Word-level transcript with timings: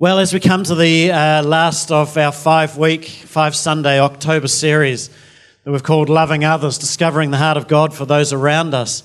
Well, 0.00 0.18
as 0.18 0.32
we 0.32 0.40
come 0.40 0.64
to 0.64 0.74
the 0.74 1.12
uh, 1.12 1.42
last 1.42 1.92
of 1.92 2.16
our 2.16 2.32
five 2.32 2.78
week, 2.78 3.04
five 3.04 3.54
Sunday 3.54 4.00
October 4.00 4.48
series 4.48 5.10
that 5.62 5.70
we've 5.70 5.82
called 5.82 6.08
Loving 6.08 6.42
Others, 6.42 6.78
Discovering 6.78 7.30
the 7.30 7.36
Heart 7.36 7.58
of 7.58 7.68
God 7.68 7.92
for 7.92 8.06
Those 8.06 8.32
Around 8.32 8.72
Us, 8.72 9.02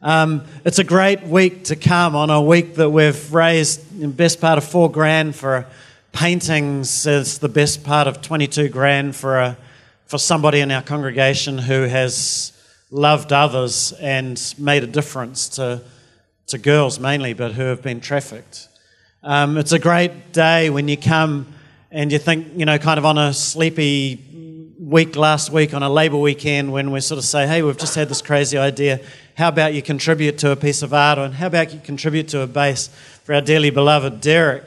um, 0.00 0.42
it's 0.64 0.78
a 0.78 0.84
great 0.84 1.22
week 1.24 1.64
to 1.64 1.76
come 1.76 2.16
on 2.16 2.30
a 2.30 2.40
week 2.40 2.76
that 2.76 2.88
we've 2.88 3.30
raised 3.30 4.00
the 4.00 4.08
best 4.08 4.40
part 4.40 4.56
of 4.56 4.64
four 4.64 4.90
grand 4.90 5.36
for 5.36 5.66
paintings, 6.12 7.04
it's 7.04 7.36
the 7.36 7.50
best 7.50 7.84
part 7.84 8.06
of 8.06 8.22
22 8.22 8.70
grand 8.70 9.14
for, 9.14 9.38
a, 9.38 9.58
for 10.06 10.16
somebody 10.16 10.60
in 10.60 10.70
our 10.70 10.80
congregation 10.80 11.58
who 11.58 11.82
has 11.82 12.58
loved 12.90 13.34
others 13.34 13.92
and 14.00 14.54
made 14.56 14.82
a 14.82 14.86
difference 14.86 15.50
to, 15.50 15.82
to 16.46 16.56
girls 16.56 16.98
mainly, 16.98 17.34
but 17.34 17.52
who 17.52 17.64
have 17.64 17.82
been 17.82 18.00
trafficked. 18.00 18.68
Um, 19.24 19.56
it's 19.56 19.70
a 19.70 19.78
great 19.78 20.32
day 20.32 20.68
when 20.68 20.88
you 20.88 20.96
come 20.96 21.46
and 21.92 22.10
you 22.10 22.18
think, 22.18 22.48
you 22.56 22.64
know, 22.64 22.76
kind 22.78 22.98
of 22.98 23.04
on 23.04 23.18
a 23.18 23.32
sleepy 23.32 24.74
week 24.80 25.14
last 25.14 25.52
week, 25.52 25.74
on 25.74 25.84
a 25.84 25.88
Labour 25.88 26.16
weekend, 26.16 26.72
when 26.72 26.90
we 26.90 26.98
sort 26.98 27.18
of 27.18 27.24
say, 27.24 27.46
hey, 27.46 27.62
we've 27.62 27.78
just 27.78 27.94
had 27.94 28.08
this 28.08 28.20
crazy 28.20 28.58
idea. 28.58 28.98
How 29.36 29.46
about 29.46 29.74
you 29.74 29.82
contribute 29.82 30.38
to 30.38 30.50
a 30.50 30.56
piece 30.56 30.82
of 30.82 30.92
art? 30.92 31.20
And 31.20 31.34
how 31.34 31.46
about 31.46 31.72
you 31.72 31.78
contribute 31.78 32.26
to 32.28 32.40
a 32.40 32.48
base 32.48 32.88
for 33.22 33.36
our 33.36 33.40
dearly 33.40 33.70
beloved 33.70 34.20
Derek? 34.20 34.64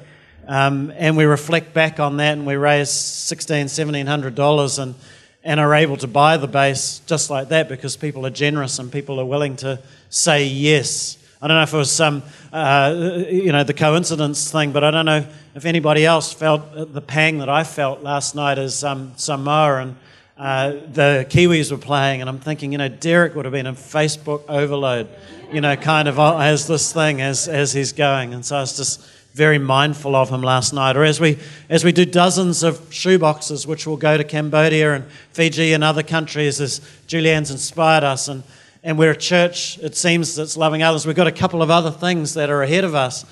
Um, 0.47 0.93
and 0.95 1.17
we 1.17 1.25
reflect 1.25 1.73
back 1.73 1.99
on 1.99 2.15
that 2.17 2.37
and 2.37 2.45
we 2.45 2.55
raise 2.55 2.87
$1,600, 2.87 3.65
$1,700 3.65 4.79
and, 4.79 4.95
and 5.43 5.59
are 5.59 5.73
able 5.73 5.97
to 5.97 6.07
buy 6.07 6.37
the 6.37 6.47
base 6.47 7.01
just 7.07 7.29
like 7.29 7.49
that 7.49 7.67
because 7.67 7.97
people 7.97 8.25
are 8.25 8.29
generous 8.29 8.79
and 8.79 8.89
people 8.89 9.19
are 9.19 9.25
willing 9.25 9.57
to 9.57 9.81
say 10.09 10.45
yes. 10.45 11.17
I 11.41 11.47
don't 11.47 11.57
know 11.57 11.63
if 11.63 11.73
it 11.73 11.77
was 11.77 11.91
some, 11.91 12.23
uh, 12.53 13.25
you 13.29 13.51
know, 13.51 13.63
the 13.63 13.73
coincidence 13.73 14.51
thing, 14.51 14.71
but 14.71 14.83
I 14.83 14.91
don't 14.91 15.05
know 15.05 15.25
if 15.53 15.65
anybody 15.65 16.05
else 16.05 16.31
felt 16.31 16.93
the 16.93 17.01
pang 17.01 17.39
that 17.39 17.49
I 17.49 17.63
felt 17.63 18.01
last 18.01 18.35
night 18.35 18.57
as 18.57 18.83
um, 18.83 19.13
Samoa 19.17 19.81
and 19.81 19.95
uh, 20.37 20.71
the 20.91 21.25
Kiwis 21.29 21.71
were 21.71 21.77
playing, 21.77 22.21
and 22.21 22.29
I'm 22.29 22.39
thinking, 22.39 22.71
you 22.71 22.77
know, 22.77 22.89
Derek 22.89 23.35
would 23.35 23.45
have 23.45 23.53
been 23.53 23.67
a 23.67 23.73
Facebook 23.73 24.43
overload, 24.49 25.07
you 25.51 25.61
know, 25.61 25.75
kind 25.75 26.07
of 26.07 26.19
uh, 26.19 26.37
as 26.37 26.67
this 26.67 26.91
thing 26.91 27.21
as 27.21 27.47
as 27.47 27.71
he's 27.71 27.93
going, 27.93 28.33
and 28.33 28.45
so 28.45 28.57
I 28.57 28.61
was 28.61 28.75
just 28.75 29.05
very 29.33 29.57
mindful 29.57 30.15
of 30.15 30.29
him 30.29 30.41
last 30.41 30.73
night. 30.73 30.97
Or 30.97 31.03
as 31.03 31.21
we 31.21 31.37
as 31.69 31.85
we 31.85 31.91
do 31.91 32.05
dozens 32.05 32.63
of 32.63 32.79
shoeboxes, 32.89 33.65
which 33.65 33.87
will 33.87 33.97
go 33.97 34.17
to 34.17 34.23
Cambodia 34.23 34.93
and 34.93 35.05
Fiji 35.31 35.73
and 35.73 35.83
other 35.83 36.03
countries, 36.03 36.59
as 36.59 36.81
Julianne's 37.07 37.51
inspired 37.51 38.03
us 38.03 38.27
and 38.27 38.43
and 38.85 38.99
we're 38.99 39.11
a 39.11 39.17
church, 39.17 39.79
it 39.79 39.97
seems, 39.97 40.35
that's 40.35 40.55
loving 40.55 40.83
others. 40.83 41.07
We've 41.07 41.15
got 41.15 41.25
a 41.25 41.31
couple 41.31 41.63
of 41.63 41.71
other 41.71 41.89
things 41.89 42.35
that 42.35 42.51
are 42.51 42.61
ahead 42.61 42.83
of 42.83 42.93
us. 42.93 43.25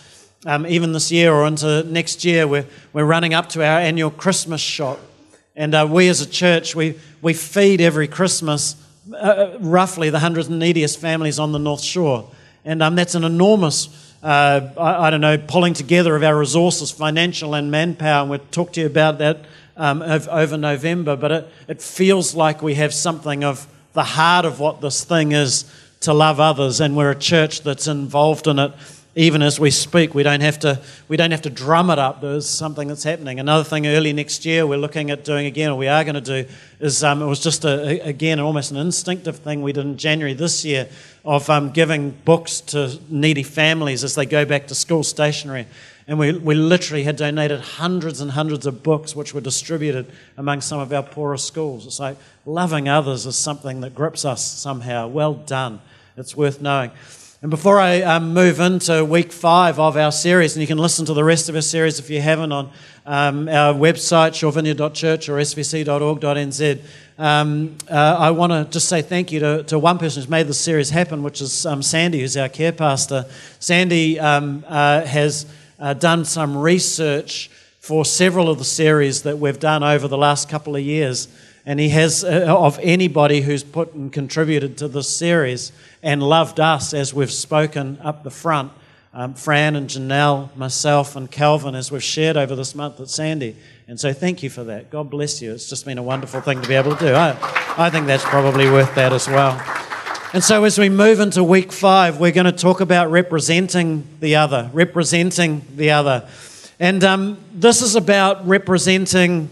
Um, 0.47 0.65
even 0.65 0.93
this 0.93 1.11
year 1.11 1.31
or 1.31 1.45
into 1.45 1.83
next 1.83 2.25
year, 2.25 2.47
we're, 2.47 2.65
we're 2.91 3.05
running 3.05 3.35
up 3.35 3.49
to 3.49 3.63
our 3.63 3.77
annual 3.79 4.09
Christmas 4.09 4.59
shop. 4.59 4.99
And 5.55 5.75
uh, 5.75 5.87
we 5.89 6.09
as 6.09 6.21
a 6.21 6.25
church, 6.25 6.75
we, 6.75 6.99
we 7.21 7.35
feed 7.35 7.81
every 7.81 8.07
Christmas 8.07 8.75
uh, 9.11 9.15
uh 9.15 9.57
roughly 9.59 10.09
the 10.09 10.15
100 10.15 10.49
neediest 10.49 10.97
families 10.97 11.37
on 11.37 11.51
the 11.51 11.59
North 11.59 11.81
Shore. 11.81 12.31
And 12.65 12.81
um, 12.81 12.95
that's 12.95 13.13
an 13.13 13.23
enormous, 13.23 14.15
uh, 14.23 14.71
I, 14.75 15.07
I, 15.07 15.09
don't 15.11 15.21
know, 15.21 15.38
pulling 15.38 15.75
together 15.75 16.15
of 16.15 16.23
our 16.23 16.35
resources, 16.35 16.89
financial 16.89 17.53
and 17.53 17.69
manpower. 17.69 18.21
And 18.21 18.29
we'll 18.31 18.39
talk 18.49 18.73
to 18.73 18.79
you 18.79 18.88
about 18.88 19.19
that 19.19 19.45
um, 19.77 20.01
over 20.01 20.57
November. 20.57 21.15
But 21.15 21.31
it, 21.31 21.49
it 21.67 21.81
feels 21.81 22.33
like 22.33 22.63
we 22.63 22.73
have 22.73 22.91
something 22.91 23.43
of 23.43 23.67
the 23.94 24.03
heart 24.03 24.45
of 24.45 24.59
what 24.59 24.81
this 24.81 25.03
thing 25.03 25.31
is 25.31 25.66
to 26.02 26.13
love 26.13 26.39
others, 26.39 26.81
and 26.81 26.95
we're 26.97 27.11
a 27.11 27.16
church 27.16 27.61
that's 27.61 27.88
involved 27.88 28.47
in 28.47 28.59
it 28.59 28.72
even 29.16 29.44
as 29.44 29.59
we 29.59 29.69
speak. 29.69 30.16
We 30.16 30.23
don't 30.23 30.41
have 30.41 30.59
to, 30.59 30.81
we 31.08 31.17
don't 31.17 31.31
have 31.31 31.44
to 31.44 31.50
drum 31.50 31.89
it 31.89 32.00
up. 32.00 32.22
There's 32.22 32.50
something 32.50 32.88
that's 32.88 33.03
happening. 33.03 33.39
Another 33.39 33.63
thing 33.63 33.85
early 33.85 34.11
next 34.11 34.45
year 34.45 34.66
we're 34.66 34.80
looking 34.80 35.11
at 35.11 35.23
doing 35.23 35.45
again, 35.45 35.69
or 35.69 35.77
we 35.77 35.88
are 35.88 36.03
going 36.03 36.16
to 36.16 36.22
do, 36.22 36.50
is 36.80 37.03
um, 37.03 37.22
it 37.22 37.27
was 37.27 37.39
just, 37.39 37.63
a, 37.63 38.00
again, 38.00 38.39
almost 38.39 38.72
an 38.72 38.77
instinctive 38.77 39.38
thing 39.38 39.61
we 39.61 39.72
did 39.72 39.85
in 39.85 39.97
January 39.97 40.34
this 40.34 40.66
year 40.66 40.90
of 41.23 41.50
um, 41.50 41.69
giving 41.69 42.12
books 42.25 42.59
to 42.59 43.00
needy 43.09 43.44
families 43.44 44.03
as 44.03 44.16
they 44.16 44.25
go 44.25 44.46
back 44.46 44.67
to 44.67 44.75
school 44.75 45.03
stationery. 45.03 45.67
And 46.08 46.19
we, 46.19 46.34
we 46.34 46.53
literally 46.53 47.03
had 47.03 47.16
donated 47.16 47.62
hundreds 47.62 48.19
and 48.19 48.31
hundreds 48.31 48.66
of 48.66 48.84
books 48.84 49.16
which 49.16 49.34
were 49.34 49.41
distributed 49.41 50.12
among 50.38 50.62
some 50.62 50.80
of 50.80 50.91
our 50.91 51.03
poorer 51.03 51.38
schools. 51.38 51.86
It's 51.86 52.00
like 52.00 52.18
loving 52.46 52.90
others 52.90 53.25
is 53.25 53.38
something 53.38 53.81
that 53.81 53.96
grips 53.96 54.25
us 54.25 54.46
somehow. 54.46 55.08
Well 55.08 55.34
done. 55.34 55.80
It's 56.18 56.36
worth 56.36 56.62
knowing. 56.62 56.91
And 57.41 57.50
before 57.50 57.78
I 57.78 58.02
um, 58.03 58.34
move 58.34 58.62
into 58.62 59.03
week 59.03 59.34
five 59.34 59.78
of 59.78 59.97
our 59.97 60.14
series, 60.14 60.56
and 60.56 60.62
you 60.62 60.68
can 60.68 60.78
listen 60.78 61.06
to 61.08 61.14
the 61.14 61.25
rest 61.25 61.50
of 61.50 61.56
our 61.56 61.62
series 61.62 62.00
if 62.00 62.09
you 62.09 62.22
haven't 62.22 62.53
on 62.53 62.72
um, 63.06 63.50
our 63.50 63.74
website, 63.74 64.31
shorevineyard.church 64.31 65.28
or 65.28 65.34
svc.org.nz, 65.34 66.81
um, 67.18 67.75
uh, 67.90 67.96
I 67.96 68.31
want 68.31 68.53
to 68.53 68.72
just 68.72 68.88
say 68.88 69.02
thank 69.02 69.31
you 69.34 69.41
to, 69.41 69.64
to 69.64 69.78
one 69.78 69.97
person 69.97 70.22
who's 70.22 70.30
made 70.30 70.47
this 70.47 70.59
series 70.59 70.90
happen, 70.90 71.22
which 71.22 71.41
is 71.41 71.66
um, 71.66 71.84
Sandy, 71.84 72.22
who's 72.22 72.38
our 72.38 72.47
care 72.47 72.72
pastor. 72.72 73.25
Sandy 73.59 74.22
um, 74.22 74.64
uh, 74.68 75.02
has 75.06 75.46
uh, 75.83 75.94
done 75.94 76.23
some 76.23 76.57
research 76.57 77.51
for 77.79 78.05
several 78.05 78.49
of 78.49 78.57
the 78.57 78.63
series 78.63 79.23
that 79.23 79.38
we've 79.38 79.59
done 79.59 79.83
over 79.83 80.07
the 80.07 80.17
last 80.17 80.47
couple 80.47 80.77
of 80.77 80.81
years. 80.81 81.27
And 81.66 81.77
he 81.77 81.89
has, 81.89 82.23
uh, 82.23 82.45
of 82.47 82.79
anybody 82.81 83.41
who's 83.41 83.66
put 83.66 83.93
and 83.93 84.11
contributed 84.11 84.77
to 84.77 84.88
this 84.88 85.09
series 85.09 85.73
and 86.01 86.23
loved 86.23 86.61
us 86.61 86.93
as 86.93 87.13
we've 87.13 87.31
spoken 87.31 87.99
up 88.01 88.23
the 88.23 88.31
front, 88.31 88.72
um, 89.13 89.33
Fran 89.33 89.75
and 89.75 89.89
Janelle, 89.89 90.55
myself 90.55 91.17
and 91.17 91.29
Calvin, 91.29 91.75
as 91.75 91.91
we've 91.91 92.01
shared 92.01 92.38
over 92.38 92.55
this 92.55 92.73
month 92.75 93.01
at 93.01 93.09
Sandy. 93.09 93.57
And 93.85 93.99
so 93.99 94.13
thank 94.13 94.41
you 94.41 94.49
for 94.49 94.63
that. 94.63 94.89
God 94.89 95.09
bless 95.09 95.41
you. 95.41 95.51
It's 95.51 95.69
just 95.69 95.83
been 95.83 95.97
a 95.97 96.03
wonderful 96.03 96.39
thing 96.39 96.61
to 96.61 96.67
be 96.67 96.75
able 96.75 96.95
to 96.95 97.07
do. 97.07 97.13
I, 97.13 97.35
I 97.77 97.89
think 97.89 98.07
that's 98.07 98.23
probably 98.23 98.69
worth 98.69 98.95
that 98.95 99.11
as 99.11 99.27
well. 99.27 99.82
And 100.33 100.44
so, 100.44 100.63
as 100.63 100.79
we 100.79 100.89
move 100.89 101.19
into 101.19 101.44
week 101.44 101.71
five, 101.71 102.19
we're 102.19 102.31
going 102.31 102.47
to 102.47 102.51
talk 102.51 102.81
about 102.81 103.11
representing 103.11 104.07
the 104.19 104.38
other, 104.38 104.67
representing 104.73 105.63
the 105.75 105.91
other. 105.91 106.27
And 106.79 107.03
um, 107.03 107.38
this 107.53 107.83
is 107.83 107.95
about 107.95 108.47
representing, 108.47 109.51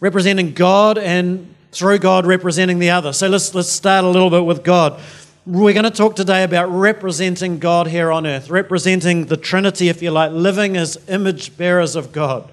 representing 0.00 0.52
God 0.52 0.98
and 0.98 1.54
through 1.70 2.00
God 2.00 2.26
representing 2.26 2.80
the 2.80 2.90
other. 2.90 3.12
So, 3.12 3.28
let's, 3.28 3.54
let's 3.54 3.68
start 3.68 4.04
a 4.04 4.08
little 4.08 4.28
bit 4.28 4.44
with 4.44 4.64
God. 4.64 5.00
We're 5.46 5.72
going 5.72 5.84
to 5.84 5.92
talk 5.92 6.16
today 6.16 6.42
about 6.42 6.70
representing 6.70 7.60
God 7.60 7.86
here 7.86 8.10
on 8.10 8.26
earth, 8.26 8.50
representing 8.50 9.26
the 9.26 9.36
Trinity, 9.36 9.88
if 9.88 10.02
you 10.02 10.10
like, 10.10 10.32
living 10.32 10.76
as 10.76 10.98
image 11.08 11.56
bearers 11.56 11.94
of 11.94 12.10
God. 12.10 12.50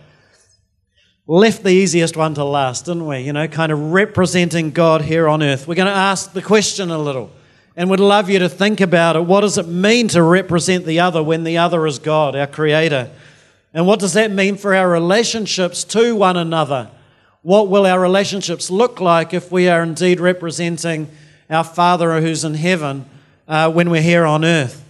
Left 1.25 1.63
the 1.63 1.71
easiest 1.71 2.15
one 2.15 2.35
to 2.35 2.43
last, 2.43 2.85
didn't 2.85 3.07
we? 3.07 3.21
You 3.21 3.33
know, 3.33 3.47
kind 3.47 3.71
of 3.71 3.93
representing 3.93 4.69
God 4.69 5.01
here 5.01 5.27
on 5.27 5.41
earth. 5.41 5.67
We're 5.67 5.73
going 5.73 5.87
to 5.87 5.91
ask 5.91 6.33
the 6.33 6.41
question 6.43 6.91
a 6.91 6.99
little 6.99 7.31
and 7.75 7.89
would 7.89 7.99
love 7.99 8.29
you 8.29 8.39
to 8.39 8.49
think 8.49 8.81
about 8.81 9.15
it. 9.15 9.25
What 9.25 9.41
does 9.41 9.57
it 9.57 9.67
mean 9.67 10.07
to 10.09 10.21
represent 10.21 10.85
the 10.85 10.99
other 10.99 11.23
when 11.23 11.43
the 11.43 11.57
other 11.57 11.85
is 11.87 11.99
God, 11.99 12.35
our 12.35 12.47
Creator? 12.47 13.09
And 13.73 13.87
what 13.87 13.99
does 13.99 14.13
that 14.13 14.31
mean 14.31 14.57
for 14.57 14.75
our 14.75 14.89
relationships 14.89 15.83
to 15.85 16.15
one 16.15 16.37
another? 16.37 16.91
What 17.41 17.67
will 17.67 17.85
our 17.85 17.99
relationships 17.99 18.69
look 18.69 19.01
like 19.01 19.33
if 19.33 19.51
we 19.51 19.67
are 19.67 19.81
indeed 19.81 20.19
representing 20.19 21.09
our 21.49 21.63
Father 21.63 22.21
who's 22.21 22.43
in 22.43 22.53
heaven 22.53 23.05
uh, 23.47 23.71
when 23.71 23.89
we're 23.89 24.01
here 24.01 24.25
on 24.25 24.45
earth? 24.45 24.83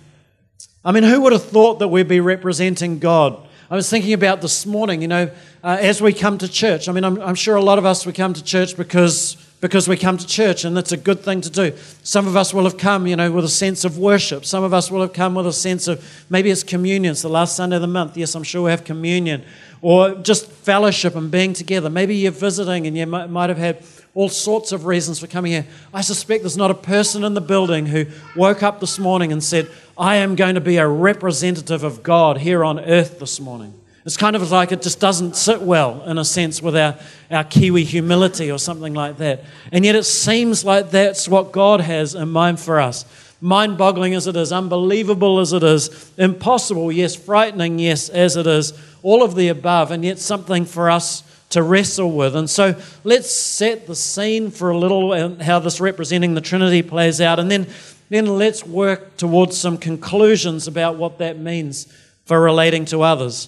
I 0.86 0.92
mean, 0.92 1.04
who 1.04 1.22
would 1.22 1.32
have 1.32 1.46
thought 1.46 1.80
that 1.80 1.88
we'd 1.88 2.10
be 2.10 2.20
representing 2.20 3.00
God? 3.00 3.42
I 3.72 3.76
was 3.76 3.90
thinking 3.90 4.14
about 4.14 4.42
this 4.42 4.66
morning, 4.66 5.02
you 5.02 5.08
know, 5.08 5.32
uh, 5.64 5.78
as 5.80 6.02
we 6.02 6.14
come 6.14 6.38
to 6.40 6.48
church. 6.48 6.90
I 6.90 6.92
mean, 6.92 7.06
I'm, 7.06 7.20
I'm 7.22 7.36
sure 7.36 7.56
a 7.56 7.62
lot 7.62 7.80
of 7.80 7.86
us, 7.86 8.06
we 8.06 8.12
come 8.12 8.34
to 8.34 8.44
church 8.44 8.76
because 8.76 9.38
because 9.64 9.88
we 9.88 9.96
come 9.96 10.18
to 10.18 10.28
church 10.28 10.66
and 10.66 10.76
that's 10.76 10.92
a 10.92 10.98
good 10.98 11.22
thing 11.22 11.40
to 11.40 11.50
do. 11.50 11.72
Some 12.04 12.28
of 12.28 12.36
us 12.36 12.54
will 12.54 12.66
have 12.66 12.78
come, 12.78 13.08
you 13.08 13.16
know, 13.16 13.32
with 13.32 13.46
a 13.46 13.50
sense 13.50 13.86
of 13.86 13.98
worship. 13.98 14.44
Some 14.44 14.62
of 14.62 14.74
us 14.74 14.92
will 14.92 15.00
have 15.00 15.14
come 15.14 15.36
with 15.36 15.48
a 15.48 15.54
sense 15.54 15.88
of 15.88 16.06
maybe 16.30 16.52
it's 16.52 16.64
communion. 16.64 17.14
It's 17.14 17.22
the 17.22 17.30
last 17.30 17.56
Sunday 17.56 17.78
of 17.78 17.82
the 17.82 17.88
month. 17.88 18.18
Yes, 18.18 18.36
I'm 18.36 18.44
sure 18.44 18.64
we 18.64 18.72
have 18.72 18.84
communion. 18.84 19.42
Or 19.82 20.16
just 20.16 20.52
fellowship 20.52 21.16
and 21.16 21.32
being 21.32 21.54
together. 21.54 21.90
Maybe 21.90 22.14
you're 22.14 22.34
visiting 22.34 22.88
and 22.88 22.98
you 22.98 23.08
might, 23.08 23.30
might 23.30 23.48
have 23.48 23.58
had 23.58 23.82
all 24.14 24.28
sorts 24.28 24.74
of 24.74 24.86
reasons 24.86 25.20
for 25.20 25.28
coming 25.28 25.54
here. 25.54 25.66
I 25.94 26.02
suspect 26.02 26.44
there's 26.44 26.58
not 26.58 26.70
a 26.70 26.76
person 26.76 27.24
in 27.24 27.34
the 27.34 27.40
building 27.40 27.86
who 27.86 28.08
woke 28.36 28.64
up 28.64 28.82
this 28.82 29.00
morning 29.00 29.32
and 29.32 29.42
said, 29.42 29.72
I 29.98 30.18
am 30.18 30.36
going 30.36 30.56
to 30.56 30.62
be 30.62 30.76
a 30.76 30.86
representative 30.86 31.86
of 31.86 32.04
God 32.04 32.40
here 32.40 32.66
on 32.66 32.82
earth 32.82 33.18
this 33.20 33.40
morning. 33.40 33.74
It's 34.06 34.18
kind 34.18 34.36
of 34.36 34.52
like 34.52 34.74
it 34.74 34.82
just 34.82 35.00
doesn't 35.00 35.38
sit 35.38 35.62
well, 35.62 36.04
in 36.04 36.18
a 36.18 36.26
sense, 36.26 36.62
with 36.62 36.76
our, 36.76 36.98
our 37.32 37.46
Kiwi 37.46 37.86
humility 37.86 38.52
or 38.52 38.60
something 38.60 38.94
like 38.94 39.18
that. 39.18 39.46
And 39.72 39.86
yet 39.86 39.96
it 39.96 40.04
seems 40.04 40.66
like 40.66 40.92
that's 40.92 41.30
what 41.30 41.54
God 41.54 41.80
has 41.80 42.14
in 42.14 42.30
mind 42.30 42.60
for 42.60 42.82
us. 42.82 43.06
Mind 43.40 43.78
boggling 43.78 44.14
as 44.14 44.28
it 44.28 44.36
is, 44.36 44.52
unbelievable 44.52 45.40
as 45.40 45.54
it 45.54 45.64
is, 45.64 46.12
impossible, 46.18 46.92
yes, 46.92 47.16
frightening, 47.16 47.80
yes, 47.80 48.10
as 48.10 48.36
it 48.36 48.48
is, 48.48 48.74
all 49.04 49.24
of 49.24 49.36
the 49.36 49.48
above, 49.48 49.92
and 49.92 50.04
yet 50.04 50.20
something 50.20 50.66
for 50.66 50.90
us 50.90 51.24
to 51.50 51.62
wrestle 51.62 52.12
with. 52.12 52.36
And 52.36 52.50
so 52.50 52.80
let's 53.04 53.30
set 53.32 53.88
the 53.88 53.96
scene 53.96 54.50
for 54.50 54.70
a 54.70 54.78
little 54.78 55.14
and 55.14 55.42
how 55.42 55.60
this 55.60 55.80
representing 55.80 56.34
the 56.34 56.42
Trinity 56.42 56.82
plays 56.82 57.22
out, 57.22 57.40
and 57.40 57.50
then, 57.50 57.68
then 58.10 58.26
let's 58.26 58.66
work 58.66 59.16
towards 59.18 59.58
some 59.58 59.78
conclusions 59.78 60.68
about 60.68 60.96
what 60.96 61.20
that 61.20 61.38
means 61.38 61.88
for 62.26 62.42
relating 62.42 62.86
to 62.86 63.02
others. 63.02 63.48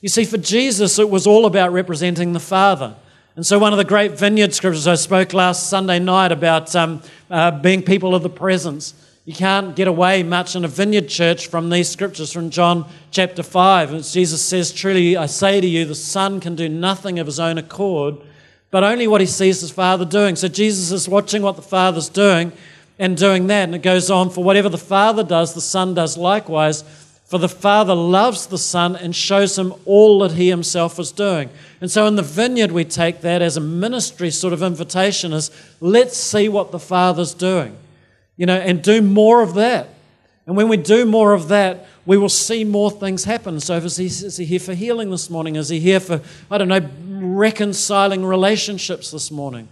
You 0.00 0.08
see, 0.08 0.24
for 0.24 0.38
Jesus, 0.38 0.98
it 0.98 1.10
was 1.10 1.26
all 1.26 1.44
about 1.44 1.72
representing 1.72 2.32
the 2.32 2.40
Father. 2.40 2.94
And 3.36 3.46
so, 3.46 3.58
one 3.58 3.74
of 3.74 3.76
the 3.76 3.84
great 3.84 4.12
vineyard 4.12 4.54
scriptures 4.54 4.86
I 4.86 4.94
spoke 4.94 5.34
last 5.34 5.68
Sunday 5.68 5.98
night 5.98 6.32
about 6.32 6.74
um, 6.74 7.02
uh, 7.30 7.50
being 7.50 7.82
people 7.82 8.14
of 8.14 8.22
the 8.22 8.30
presence. 8.30 8.94
You 9.26 9.34
can't 9.34 9.76
get 9.76 9.88
away 9.88 10.22
much 10.22 10.56
in 10.56 10.64
a 10.64 10.68
vineyard 10.68 11.08
church 11.10 11.48
from 11.48 11.68
these 11.68 11.88
scriptures 11.88 12.32
from 12.32 12.48
John 12.48 12.86
chapter 13.10 13.42
5. 13.42 13.92
And 13.92 14.02
Jesus 14.02 14.42
says, 14.42 14.72
Truly, 14.72 15.18
I 15.18 15.26
say 15.26 15.60
to 15.60 15.66
you, 15.66 15.84
the 15.84 15.94
Son 15.94 16.40
can 16.40 16.56
do 16.56 16.68
nothing 16.68 17.18
of 17.18 17.26
his 17.26 17.38
own 17.38 17.58
accord, 17.58 18.16
but 18.70 18.82
only 18.82 19.06
what 19.06 19.20
he 19.20 19.26
sees 19.26 19.60
his 19.60 19.70
Father 19.70 20.06
doing. 20.06 20.34
So, 20.34 20.48
Jesus 20.48 20.90
is 20.92 21.10
watching 21.10 21.42
what 21.42 21.56
the 21.56 21.62
Father's 21.62 22.08
doing 22.08 22.52
and 22.98 23.18
doing 23.18 23.48
that. 23.48 23.64
And 23.64 23.74
it 23.74 23.82
goes 23.82 24.10
on, 24.10 24.30
For 24.30 24.42
whatever 24.42 24.70
the 24.70 24.78
Father 24.78 25.22
does, 25.22 25.52
the 25.52 25.60
Son 25.60 25.92
does 25.92 26.16
likewise. 26.16 26.84
For 27.30 27.38
the 27.38 27.48
Father 27.48 27.94
loves 27.94 28.48
the 28.48 28.58
Son 28.58 28.96
and 28.96 29.14
shows 29.14 29.56
him 29.56 29.72
all 29.84 30.18
that 30.18 30.32
he 30.32 30.48
himself 30.48 30.98
is 30.98 31.12
doing. 31.12 31.48
And 31.80 31.88
so 31.88 32.08
in 32.08 32.16
the 32.16 32.22
vineyard, 32.22 32.72
we 32.72 32.84
take 32.84 33.20
that 33.20 33.40
as 33.40 33.56
a 33.56 33.60
ministry 33.60 34.32
sort 34.32 34.52
of 34.52 34.64
invitation 34.64 35.32
is 35.32 35.52
let's 35.78 36.16
see 36.16 36.48
what 36.48 36.72
the 36.72 36.80
Father's 36.80 37.32
doing, 37.32 37.76
you 38.36 38.46
know, 38.46 38.56
and 38.56 38.82
do 38.82 39.00
more 39.00 39.42
of 39.42 39.54
that. 39.54 39.90
And 40.44 40.56
when 40.56 40.68
we 40.68 40.76
do 40.76 41.04
more 41.04 41.32
of 41.32 41.46
that, 41.46 41.86
we 42.04 42.18
will 42.18 42.28
see 42.28 42.64
more 42.64 42.90
things 42.90 43.22
happen. 43.22 43.60
So 43.60 43.76
is 43.76 43.96
he, 43.96 44.06
is 44.06 44.36
he 44.36 44.44
here 44.44 44.58
for 44.58 44.74
healing 44.74 45.10
this 45.10 45.30
morning? 45.30 45.54
Is 45.54 45.68
he 45.68 45.78
here 45.78 46.00
for, 46.00 46.20
I 46.50 46.58
don't 46.58 46.66
know, 46.66 46.88
reconciling 47.08 48.24
relationships 48.24 49.12
this 49.12 49.30
morning? 49.30 49.68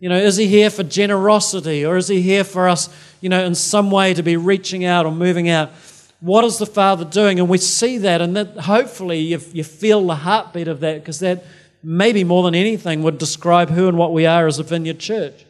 You 0.00 0.08
know, 0.08 0.18
is 0.18 0.36
he 0.36 0.48
here 0.48 0.68
for 0.68 0.82
generosity 0.82 1.86
or 1.86 1.96
is 1.96 2.08
he 2.08 2.22
here 2.22 2.42
for 2.42 2.68
us, 2.68 2.88
you 3.20 3.28
know, 3.28 3.44
in 3.44 3.54
some 3.54 3.92
way 3.92 4.14
to 4.14 4.22
be 4.24 4.36
reaching 4.36 4.84
out 4.84 5.06
or 5.06 5.12
moving 5.12 5.48
out? 5.48 5.70
What 6.20 6.44
is 6.44 6.58
the 6.58 6.66
Father 6.66 7.04
doing? 7.04 7.38
And 7.38 7.48
we 7.48 7.58
see 7.58 7.98
that, 7.98 8.20
and 8.20 8.36
that 8.36 8.56
hopefully 8.58 9.20
you, 9.20 9.40
you 9.52 9.64
feel 9.64 10.06
the 10.06 10.16
heartbeat 10.16 10.68
of 10.68 10.80
that 10.80 11.00
because 11.00 11.20
that 11.20 11.44
maybe 11.82 12.24
more 12.24 12.42
than 12.42 12.54
anything 12.54 13.02
would 13.02 13.18
describe 13.18 13.70
who 13.70 13.88
and 13.88 13.96
what 13.96 14.12
we 14.12 14.26
are 14.26 14.46
as 14.46 14.58
a 14.58 14.64
vineyard 14.64 14.98
church. 14.98 15.44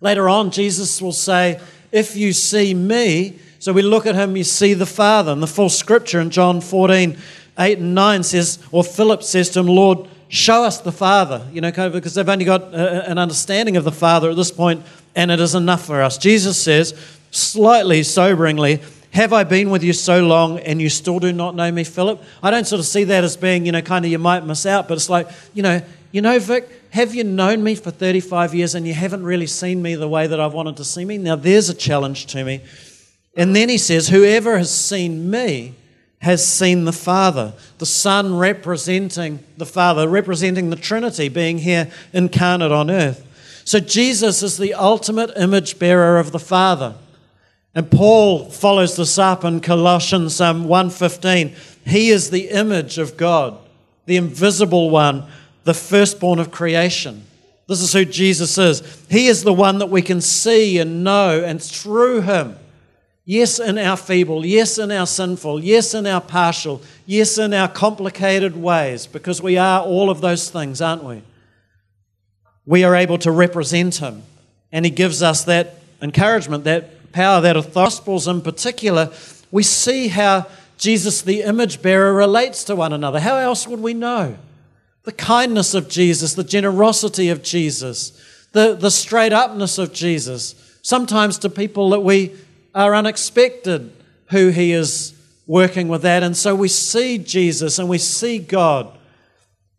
Later 0.00 0.28
on, 0.28 0.50
Jesus 0.50 1.02
will 1.02 1.12
say, 1.12 1.60
If 1.90 2.14
you 2.14 2.32
see 2.32 2.74
me, 2.74 3.38
so 3.58 3.72
we 3.72 3.80
look 3.80 4.04
at 4.04 4.14
him, 4.14 4.36
you 4.36 4.44
see 4.44 4.74
the 4.74 4.84
Father. 4.84 5.32
And 5.32 5.42
the 5.42 5.46
full 5.46 5.70
scripture 5.70 6.20
in 6.20 6.28
John 6.28 6.60
14, 6.60 7.16
8 7.58 7.78
and 7.78 7.94
9 7.94 8.22
says, 8.22 8.58
or 8.70 8.84
Philip 8.84 9.22
says 9.22 9.48
to 9.50 9.60
him, 9.60 9.68
Lord, 9.68 10.06
show 10.28 10.64
us 10.64 10.82
the 10.82 10.92
Father, 10.92 11.46
you 11.50 11.62
know, 11.62 11.70
because 11.90 12.14
they've 12.14 12.28
only 12.28 12.44
got 12.44 12.74
an 12.74 13.16
understanding 13.16 13.78
of 13.78 13.84
the 13.84 13.90
Father 13.90 14.28
at 14.28 14.36
this 14.36 14.50
point, 14.50 14.84
and 15.14 15.30
it 15.30 15.40
is 15.40 15.54
enough 15.54 15.86
for 15.86 16.02
us. 16.02 16.18
Jesus 16.18 16.62
says, 16.62 16.94
slightly 17.30 18.02
soberingly, 18.02 18.82
have 19.14 19.32
I 19.32 19.44
been 19.44 19.70
with 19.70 19.84
you 19.84 19.92
so 19.92 20.26
long 20.26 20.58
and 20.58 20.82
you 20.82 20.88
still 20.90 21.20
do 21.20 21.32
not 21.32 21.54
know 21.54 21.70
me, 21.70 21.84
Philip? 21.84 22.20
I 22.42 22.50
don't 22.50 22.66
sort 22.66 22.80
of 22.80 22.86
see 22.86 23.04
that 23.04 23.22
as 23.22 23.36
being, 23.36 23.64
you 23.64 23.70
know, 23.70 23.80
kind 23.80 24.04
of 24.04 24.10
you 24.10 24.18
might 24.18 24.44
miss 24.44 24.66
out, 24.66 24.88
but 24.88 24.94
it's 24.94 25.08
like, 25.08 25.28
you 25.54 25.62
know, 25.62 25.80
you 26.10 26.20
know, 26.20 26.38
Vic, 26.40 26.68
have 26.90 27.14
you 27.14 27.22
known 27.22 27.62
me 27.62 27.76
for 27.76 27.92
35 27.92 28.54
years 28.54 28.74
and 28.74 28.86
you 28.86 28.92
haven't 28.92 29.22
really 29.22 29.46
seen 29.46 29.80
me 29.82 29.94
the 29.94 30.08
way 30.08 30.26
that 30.26 30.40
I've 30.40 30.52
wanted 30.52 30.76
to 30.78 30.84
see 30.84 31.04
me? 31.04 31.18
Now 31.18 31.36
there's 31.36 31.68
a 31.68 31.74
challenge 31.74 32.26
to 32.26 32.44
me. 32.44 32.60
And 33.36 33.54
then 33.54 33.68
he 33.68 33.78
says, 33.78 34.08
Whoever 34.08 34.58
has 34.58 34.76
seen 34.76 35.30
me 35.30 35.74
has 36.18 36.46
seen 36.46 36.84
the 36.84 36.92
Father. 36.92 37.52
The 37.78 37.86
Son 37.86 38.36
representing 38.36 39.44
the 39.56 39.66
Father, 39.66 40.08
representing 40.08 40.70
the 40.70 40.76
Trinity 40.76 41.28
being 41.28 41.58
here 41.58 41.90
incarnate 42.12 42.72
on 42.72 42.90
earth. 42.90 43.62
So 43.64 43.78
Jesus 43.78 44.42
is 44.42 44.58
the 44.58 44.74
ultimate 44.74 45.30
image 45.36 45.78
bearer 45.78 46.18
of 46.18 46.32
the 46.32 46.38
Father. 46.38 46.96
And 47.74 47.90
Paul 47.90 48.50
follows 48.50 48.96
this 48.96 49.18
up 49.18 49.44
in 49.44 49.60
Colossians 49.60 50.40
um, 50.40 50.66
1:15. 50.66 51.54
He 51.84 52.10
is 52.10 52.30
the 52.30 52.50
image 52.50 52.98
of 52.98 53.16
God, 53.16 53.58
the 54.06 54.16
invisible 54.16 54.90
one, 54.90 55.24
the 55.64 55.74
firstborn 55.74 56.38
of 56.38 56.50
creation. 56.50 57.24
This 57.66 57.80
is 57.80 57.92
who 57.92 58.04
Jesus 58.04 58.58
is. 58.58 58.82
He 59.10 59.26
is 59.26 59.42
the 59.42 59.52
one 59.52 59.78
that 59.78 59.90
we 59.90 60.02
can 60.02 60.20
see 60.20 60.78
and 60.78 61.02
know, 61.02 61.42
and 61.42 61.62
through 61.62 62.20
him, 62.22 62.56
yes, 63.24 63.58
in 63.58 63.78
our 63.78 63.96
feeble, 63.96 64.44
yes, 64.44 64.78
in 64.78 64.92
our 64.92 65.06
sinful, 65.06 65.64
yes, 65.64 65.94
in 65.94 66.06
our 66.06 66.20
partial, 66.20 66.82
yes, 67.06 67.38
in 67.38 67.54
our 67.54 67.68
complicated 67.68 68.56
ways, 68.56 69.06
because 69.06 69.40
we 69.40 69.56
are 69.56 69.82
all 69.82 70.10
of 70.10 70.20
those 70.20 70.50
things, 70.50 70.82
aren't 70.82 71.04
we? 71.04 71.22
We 72.66 72.84
are 72.84 72.94
able 72.94 73.18
to 73.18 73.30
represent 73.30 73.96
him. 73.96 74.22
And 74.70 74.84
he 74.84 74.90
gives 74.90 75.22
us 75.22 75.44
that 75.44 75.76
encouragement, 76.02 76.64
that 76.64 76.90
power, 77.14 77.40
that 77.40 77.56
of 77.56 77.66
the 77.66 77.70
Gospels 77.70 78.28
in 78.28 78.42
particular, 78.42 79.10
we 79.50 79.62
see 79.62 80.08
how 80.08 80.46
Jesus, 80.76 81.22
the 81.22 81.42
image 81.42 81.80
bearer, 81.80 82.12
relates 82.12 82.64
to 82.64 82.76
one 82.76 82.92
another. 82.92 83.20
How 83.20 83.36
else 83.36 83.66
would 83.66 83.80
we 83.80 83.94
know? 83.94 84.36
The 85.04 85.12
kindness 85.12 85.74
of 85.74 85.88
Jesus, 85.88 86.34
the 86.34 86.44
generosity 86.44 87.30
of 87.30 87.42
Jesus, 87.42 88.12
the, 88.52 88.74
the 88.74 88.90
straight 88.90 89.32
upness 89.32 89.78
of 89.78 89.92
Jesus, 89.92 90.54
sometimes 90.82 91.38
to 91.38 91.48
people 91.48 91.90
that 91.90 92.00
we 92.00 92.34
are 92.74 92.94
unexpected 92.94 93.92
who 94.30 94.48
he 94.48 94.72
is 94.72 95.14
working 95.46 95.88
with 95.88 96.02
that. 96.02 96.22
And 96.22 96.36
so 96.36 96.54
we 96.54 96.68
see 96.68 97.18
Jesus 97.18 97.78
and 97.78 97.88
we 97.88 97.98
see 97.98 98.38
God 98.38 98.98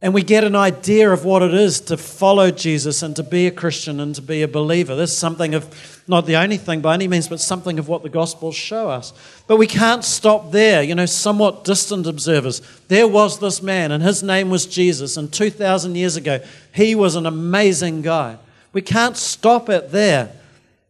and 0.05 0.13
we 0.13 0.21
get 0.21 0.43
an 0.43 0.55
idea 0.55 1.11
of 1.11 1.25
what 1.25 1.41
it 1.41 1.55
is 1.55 1.81
to 1.81 1.97
follow 1.97 2.51
Jesus 2.51 3.01
and 3.01 3.15
to 3.15 3.23
be 3.23 3.47
a 3.47 3.51
Christian 3.51 3.99
and 3.99 4.13
to 4.13 4.21
be 4.21 4.43
a 4.43 4.47
believer. 4.47 4.95
This 4.95 5.11
is 5.11 5.17
something 5.17 5.55
of, 5.55 6.03
not 6.07 6.27
the 6.27 6.35
only 6.35 6.57
thing 6.57 6.81
by 6.81 6.93
any 6.93 7.07
means, 7.07 7.27
but 7.27 7.39
something 7.39 7.79
of 7.79 7.87
what 7.87 8.03
the 8.03 8.09
Gospels 8.09 8.55
show 8.55 8.87
us. 8.87 9.13
But 9.47 9.57
we 9.57 9.65
can't 9.65 10.03
stop 10.03 10.51
there, 10.51 10.83
you 10.83 10.93
know, 10.93 11.07
somewhat 11.07 11.63
distant 11.63 12.05
observers. 12.05 12.61
There 12.87 13.07
was 13.07 13.39
this 13.39 13.63
man, 13.63 13.91
and 13.91 14.03
his 14.03 14.21
name 14.21 14.51
was 14.51 14.67
Jesus, 14.67 15.17
and 15.17 15.33
2,000 15.33 15.95
years 15.95 16.15
ago, 16.15 16.39
he 16.71 16.93
was 16.93 17.15
an 17.15 17.25
amazing 17.25 18.03
guy. 18.03 18.37
We 18.73 18.83
can't 18.83 19.17
stop 19.17 19.69
it 19.69 19.91
there, 19.91 20.33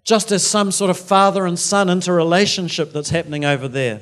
just 0.03 0.29
as 0.33 0.45
some 0.45 0.73
sort 0.73 0.89
of 0.89 0.99
father 0.99 1.45
and 1.45 1.57
son 1.57 1.89
interrelationship 1.89 2.91
that's 2.91 3.11
happening 3.11 3.45
over 3.45 3.69
there. 3.69 4.01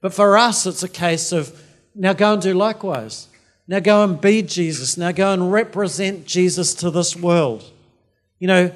But 0.00 0.14
for 0.14 0.38
us, 0.38 0.64
it's 0.64 0.82
a 0.82 0.88
case 0.88 1.30
of 1.30 1.62
now 1.94 2.14
go 2.14 2.32
and 2.32 2.40
do 2.40 2.54
likewise. 2.54 3.28
Now 3.68 3.80
go 3.80 4.04
and 4.04 4.20
be 4.20 4.42
Jesus. 4.42 4.96
Now 4.96 5.12
go 5.12 5.32
and 5.32 5.52
represent 5.52 6.26
Jesus 6.26 6.74
to 6.74 6.90
this 6.90 7.16
world. 7.16 7.64
You 8.38 8.48
know, 8.48 8.72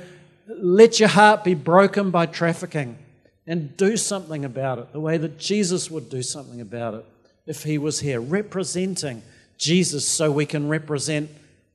let 0.49 0.99
your 0.99 1.09
heart 1.09 1.45
be 1.45 1.55
broken 1.55 2.11
by 2.11 2.27
trafficking 2.27 2.99
and 3.47 3.77
do 3.77 3.97
something 3.97 4.45
about 4.45 4.79
it 4.79 4.93
the 4.93 5.01
way 5.01 5.17
that 5.17 5.39
Jesus 5.39 5.91
would 5.91 6.09
do 6.09 6.23
something 6.23 6.61
about 6.61 6.95
it 6.95 7.05
if 7.47 7.63
he 7.63 7.79
was 7.79 8.01
here, 8.01 8.21
representing 8.21 9.23
Jesus 9.59 10.09
so 10.09 10.31
we 10.31 10.47
can 10.47 10.69
represent 10.69 11.31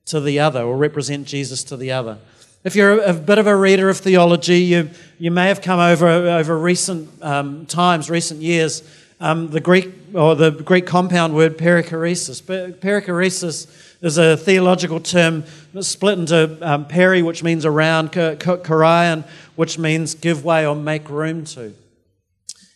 to 0.06 0.20
the 0.20 0.38
other 0.38 0.62
or 0.62 0.76
represent 0.76 1.26
Jesus 1.26 1.64
to 1.64 1.76
the 1.76 1.92
other. 1.92 2.18
If 2.64 2.74
you're 2.74 3.00
a, 3.00 3.12
bit 3.12 3.38
of 3.38 3.46
a 3.46 3.54
reader 3.54 3.88
of 3.88 3.98
theology, 3.98 4.58
you, 4.58 4.90
you 5.18 5.30
may 5.30 5.48
have 5.48 5.60
come 5.60 5.78
over 5.78 6.08
over 6.08 6.58
recent 6.58 7.22
um, 7.22 7.66
times, 7.66 8.10
recent 8.10 8.40
years, 8.40 8.82
um, 9.20 9.48
the 9.48 9.60
Greek 9.60 9.92
or 10.14 10.34
the 10.34 10.50
Greek 10.50 10.86
compound 10.86 11.34
word 11.34 11.56
perichoresis. 11.56 12.42
Perichoresis 12.42 13.66
is 14.02 14.18
a 14.18 14.36
theological 14.36 15.00
term 15.00 15.44
split 15.80 16.18
into 16.18 16.58
um, 16.60 16.86
peri, 16.86 17.22
which 17.22 17.42
means 17.42 17.64
around, 17.64 18.12
chorion, 18.12 19.24
which 19.56 19.78
means 19.78 20.14
give 20.14 20.44
way 20.44 20.66
or 20.66 20.76
make 20.76 21.08
room 21.08 21.44
to. 21.44 21.74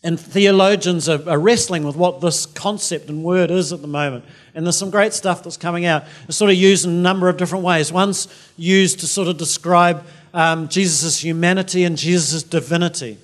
And 0.03 0.19
theologians 0.19 1.11
are, 1.11 1.29
are, 1.29 1.39
wrestling 1.39 1.85
with 1.85 1.95
what 1.95 2.23
this 2.23 2.47
concept 2.47 3.11
and 3.11 3.23
word 3.23 3.51
is 3.51 3.71
at 3.71 3.83
the 3.83 3.87
moment. 3.87 4.25
And 4.55 4.65
there's 4.65 4.79
some 4.79 4.89
great 4.89 5.13
stuff 5.13 5.43
that's 5.43 5.59
coming 5.59 5.85
out. 5.85 6.05
It's 6.27 6.39
sort 6.39 6.51
of 6.51 6.57
used 6.57 6.87
in 6.87 6.91
a 6.91 6.95
number 6.95 7.29
of 7.29 7.37
different 7.37 7.65
ways. 7.65 7.93
One's 7.93 8.27
used 8.57 9.01
to 9.01 9.07
sort 9.07 9.29
of 9.29 9.37
describe 9.37 10.07
um, 10.33 10.69
Jesus' 10.69 11.23
humanity 11.23 11.85
and 11.85 11.99
Jesus' 11.99 12.43
divinity. 12.43 13.19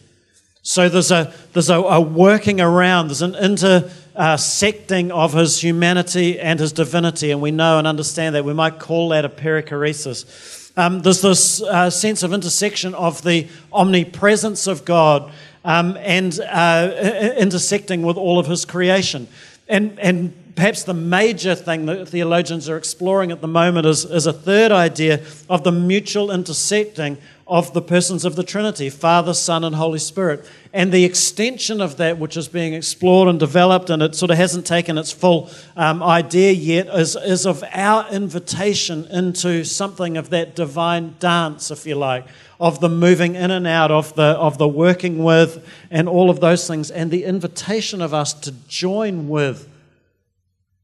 So 0.66 0.88
there's 0.88 1.12
a, 1.12 1.32
there's 1.52 1.70
a, 1.70 1.76
a 1.76 2.00
working 2.00 2.60
around, 2.60 3.06
there's 3.06 3.22
an 3.22 3.36
intersecting 3.36 5.12
of 5.12 5.32
his 5.32 5.62
humanity 5.62 6.40
and 6.40 6.58
his 6.58 6.72
divinity, 6.72 7.30
and 7.30 7.40
we 7.40 7.52
know 7.52 7.78
and 7.78 7.86
understand 7.86 8.34
that. 8.34 8.44
We 8.44 8.52
might 8.52 8.80
call 8.80 9.10
that 9.10 9.24
a 9.24 9.28
perichoresis. 9.28 10.72
Um, 10.76 11.02
there's 11.02 11.22
this 11.22 11.62
uh, 11.62 11.88
sense 11.90 12.24
of 12.24 12.32
intersection 12.32 12.96
of 12.96 13.22
the 13.22 13.46
omnipresence 13.72 14.66
of 14.66 14.84
God 14.84 15.30
um, 15.64 15.96
and 16.00 16.36
uh, 16.40 17.34
intersecting 17.38 18.02
with 18.02 18.16
all 18.16 18.40
of 18.40 18.48
his 18.48 18.64
creation. 18.64 19.28
And, 19.68 19.96
and 20.00 20.32
perhaps 20.56 20.82
the 20.84 20.94
major 20.94 21.54
thing 21.54 21.84
that 21.86 22.08
theologians 22.08 22.68
are 22.68 22.78
exploring 22.78 23.30
at 23.30 23.42
the 23.42 23.46
moment 23.46 23.86
is, 23.86 24.04
is 24.06 24.26
a 24.26 24.32
third 24.32 24.72
idea 24.72 25.22
of 25.48 25.62
the 25.62 25.70
mutual 25.70 26.30
intersecting 26.30 27.18
of 27.46 27.72
the 27.74 27.82
persons 27.82 28.24
of 28.24 28.34
the 28.34 28.42
Trinity 28.42 28.90
Father, 28.90 29.34
Son, 29.34 29.62
and 29.62 29.76
Holy 29.76 29.98
Spirit. 29.98 30.44
And 30.72 30.90
the 30.90 31.04
extension 31.04 31.80
of 31.80 31.98
that, 31.98 32.18
which 32.18 32.36
is 32.36 32.48
being 32.48 32.72
explored 32.72 33.28
and 33.28 33.38
developed, 33.38 33.90
and 33.90 34.02
it 34.02 34.16
sort 34.16 34.30
of 34.30 34.38
hasn't 34.38 34.66
taken 34.66 34.98
its 34.98 35.12
full 35.12 35.50
um, 35.76 36.02
idea 36.02 36.52
yet, 36.52 36.88
is, 36.88 37.14
is 37.16 37.46
of 37.46 37.62
our 37.72 38.08
invitation 38.10 39.04
into 39.12 39.62
something 39.62 40.16
of 40.16 40.30
that 40.30 40.56
divine 40.56 41.14
dance, 41.20 41.70
if 41.70 41.86
you 41.86 41.94
like, 41.94 42.26
of 42.58 42.80
the 42.80 42.88
moving 42.88 43.36
in 43.36 43.50
and 43.50 43.66
out, 43.66 43.90
of 43.90 44.14
the, 44.16 44.22
of 44.22 44.58
the 44.58 44.66
working 44.66 45.22
with, 45.22 45.64
and 45.90 46.08
all 46.08 46.30
of 46.30 46.40
those 46.40 46.66
things, 46.66 46.90
and 46.90 47.10
the 47.10 47.24
invitation 47.24 48.00
of 48.00 48.12
us 48.12 48.32
to 48.32 48.50
join 48.66 49.28
with 49.28 49.68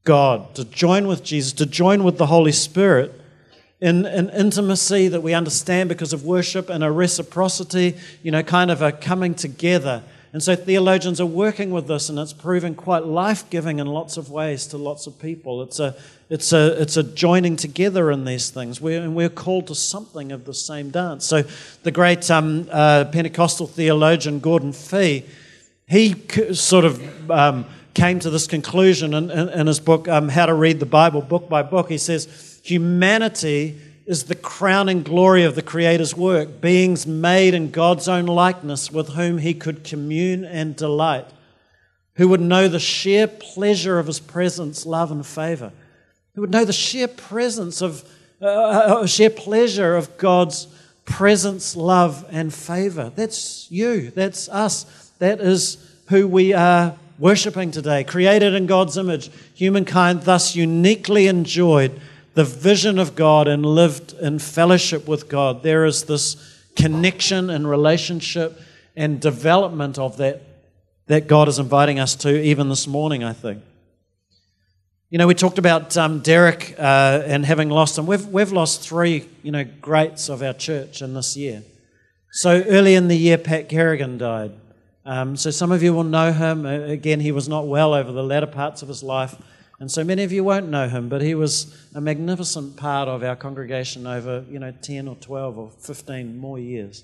God, 0.03 0.53
to 0.55 0.65
join 0.65 1.07
with 1.07 1.23
Jesus, 1.23 1.53
to 1.53 1.65
join 1.65 2.03
with 2.03 2.17
the 2.17 2.25
Holy 2.25 2.51
Spirit 2.51 3.21
in 3.79 4.05
an 4.05 4.29
in 4.29 4.29
intimacy 4.29 5.07
that 5.09 5.21
we 5.21 5.33
understand 5.33 5.89
because 5.89 6.13
of 6.13 6.23
worship 6.25 6.69
and 6.69 6.83
a 6.83 6.91
reciprocity, 6.91 7.97
you 8.21 8.31
know, 8.31 8.43
kind 8.43 8.71
of 8.71 8.81
a 8.81 8.91
coming 8.91 9.35
together. 9.35 10.03
And 10.33 10.41
so 10.41 10.55
theologians 10.55 11.21
are 11.21 11.27
working 11.27 11.69
with 11.69 11.87
this, 11.87 12.09
and 12.09 12.17
it's 12.17 12.33
proving 12.33 12.73
quite 12.73 13.05
life 13.05 13.47
giving 13.51 13.77
in 13.79 13.85
lots 13.85 14.17
of 14.17 14.31
ways 14.31 14.65
to 14.67 14.77
lots 14.77 15.05
of 15.05 15.19
people. 15.19 15.61
It's 15.61 15.79
a, 15.79 15.95
it's 16.27 16.51
a, 16.51 16.81
it's 16.81 16.97
a 16.97 17.03
joining 17.03 17.55
together 17.55 18.09
in 18.09 18.25
these 18.25 18.49
things, 18.49 18.81
we're, 18.81 18.99
and 18.99 19.15
we're 19.15 19.29
called 19.29 19.67
to 19.67 19.75
something 19.75 20.31
of 20.31 20.45
the 20.45 20.53
same 20.53 20.89
dance. 20.89 21.23
So 21.25 21.43
the 21.83 21.91
great 21.91 22.31
um, 22.31 22.67
uh, 22.71 23.05
Pentecostal 23.05 23.67
theologian 23.67 24.39
Gordon 24.39 24.73
Fee, 24.73 25.23
he 25.87 26.15
sort 26.53 26.85
of 26.85 27.29
um, 27.29 27.65
came 27.93 28.19
to 28.19 28.29
this 28.29 28.47
conclusion 28.47 29.13
in, 29.13 29.29
in, 29.29 29.49
in 29.49 29.67
his 29.67 29.79
book, 29.79 30.07
um, 30.07 30.29
How 30.29 30.45
to 30.45 30.53
Read 30.53 30.79
the 30.79 30.85
Bible, 30.85 31.21
book 31.21 31.49
by 31.49 31.61
book. 31.61 31.89
He 31.89 31.97
says, 31.97 32.59
Humanity 32.63 33.79
is 34.05 34.23
the 34.23 34.35
crowning 34.35 35.03
glory 35.03 35.43
of 35.43 35.55
the 35.55 35.61
Creator's 35.61 36.15
work, 36.15 36.59
beings 36.59 37.07
made 37.07 37.53
in 37.53 37.71
God's 37.71 38.07
own 38.07 38.25
likeness 38.25 38.91
with 38.91 39.09
whom 39.09 39.37
he 39.37 39.53
could 39.53 39.83
commune 39.83 40.43
and 40.43 40.75
delight, 40.75 41.27
who 42.15 42.27
would 42.27 42.41
know 42.41 42.67
the 42.67 42.79
sheer 42.79 43.27
pleasure 43.27 43.99
of 43.99 44.07
his 44.07 44.19
presence, 44.19 44.85
love, 44.85 45.11
and 45.11 45.25
favor, 45.25 45.71
who 46.35 46.41
would 46.41 46.51
know 46.51 46.65
the 46.65 46.73
sheer 46.73 47.07
presence 47.07 47.81
of, 47.81 48.03
uh, 48.41 48.45
uh, 48.45 49.05
sheer 49.05 49.29
pleasure 49.29 49.95
of 49.95 50.17
God's 50.17 50.67
presence, 51.05 51.75
love, 51.75 52.25
and 52.29 52.53
favor. 52.53 53.11
That's 53.15 53.71
you, 53.71 54.11
that's 54.11 54.49
us, 54.49 55.11
that 55.19 55.39
is 55.39 55.77
who 56.09 56.27
we 56.27 56.53
are 56.53 56.97
worshipping 57.19 57.71
today. 57.71 58.03
Created 58.03 58.53
in 58.53 58.65
God's 58.65 58.97
image, 58.97 59.29
humankind 59.53 60.23
thus 60.23 60.55
uniquely 60.55 61.27
enjoyed 61.27 61.99
the 62.33 62.43
vision 62.43 62.97
of 62.99 63.15
God 63.15 63.47
and 63.47 63.65
lived 63.65 64.13
in 64.13 64.39
fellowship 64.39 65.07
with 65.07 65.29
God. 65.29 65.63
There 65.63 65.85
is 65.85 66.03
this 66.03 66.65
connection 66.75 67.49
and 67.49 67.69
relationship 67.69 68.59
and 68.95 69.21
development 69.21 69.97
of 69.99 70.17
that 70.17 70.41
that 71.07 71.27
God 71.27 71.47
is 71.47 71.59
inviting 71.59 71.99
us 71.99 72.15
to 72.17 72.41
even 72.41 72.69
this 72.69 72.87
morning, 72.87 73.23
I 73.23 73.33
think. 73.33 73.61
You 75.09 75.17
know, 75.17 75.27
we 75.27 75.35
talked 75.35 75.57
about 75.57 75.95
um, 75.97 76.21
Derek 76.21 76.75
uh, 76.79 77.21
and 77.25 77.45
having 77.45 77.69
lost 77.69 77.97
him. 77.97 78.07
We've, 78.07 78.25
we've 78.27 78.51
lost 78.51 78.81
three, 78.81 79.29
you 79.43 79.51
know, 79.51 79.63
greats 79.63 80.29
of 80.29 80.41
our 80.41 80.53
church 80.53 81.01
in 81.01 81.13
this 81.13 81.37
year. 81.37 81.61
So 82.31 82.63
early 82.63 82.95
in 82.95 83.09
the 83.09 83.17
year, 83.17 83.37
Pat 83.37 83.69
Kerrigan 83.69 84.17
died. 84.17 84.53
Um, 85.05 85.35
so 85.35 85.51
some 85.51 85.71
of 85.71 85.83
you 85.83 85.93
will 85.93 86.03
know 86.03 86.31
him. 86.31 86.65
Again, 86.65 87.19
he 87.19 87.31
was 87.31 87.49
not 87.49 87.67
well 87.67 87.93
over 87.93 88.11
the 88.11 88.23
latter 88.23 88.47
parts 88.47 88.81
of 88.81 88.87
his 88.87 89.03
life. 89.03 89.35
And 89.79 89.91
so 89.91 90.03
many 90.03 90.23
of 90.23 90.31
you 90.31 90.43
won't 90.43 90.69
know 90.69 90.87
him, 90.87 91.09
but 91.09 91.21
he 91.21 91.35
was 91.35 91.75
a 91.93 91.99
magnificent 91.99 92.77
part 92.77 93.09
of 93.09 93.23
our 93.23 93.35
congregation 93.35 94.07
over, 94.07 94.45
you 94.49 94.59
know, 94.59 94.71
10 94.81 95.07
or 95.07 95.15
12 95.15 95.57
or 95.57 95.71
15 95.71 96.37
more 96.37 96.57
years. 96.57 97.03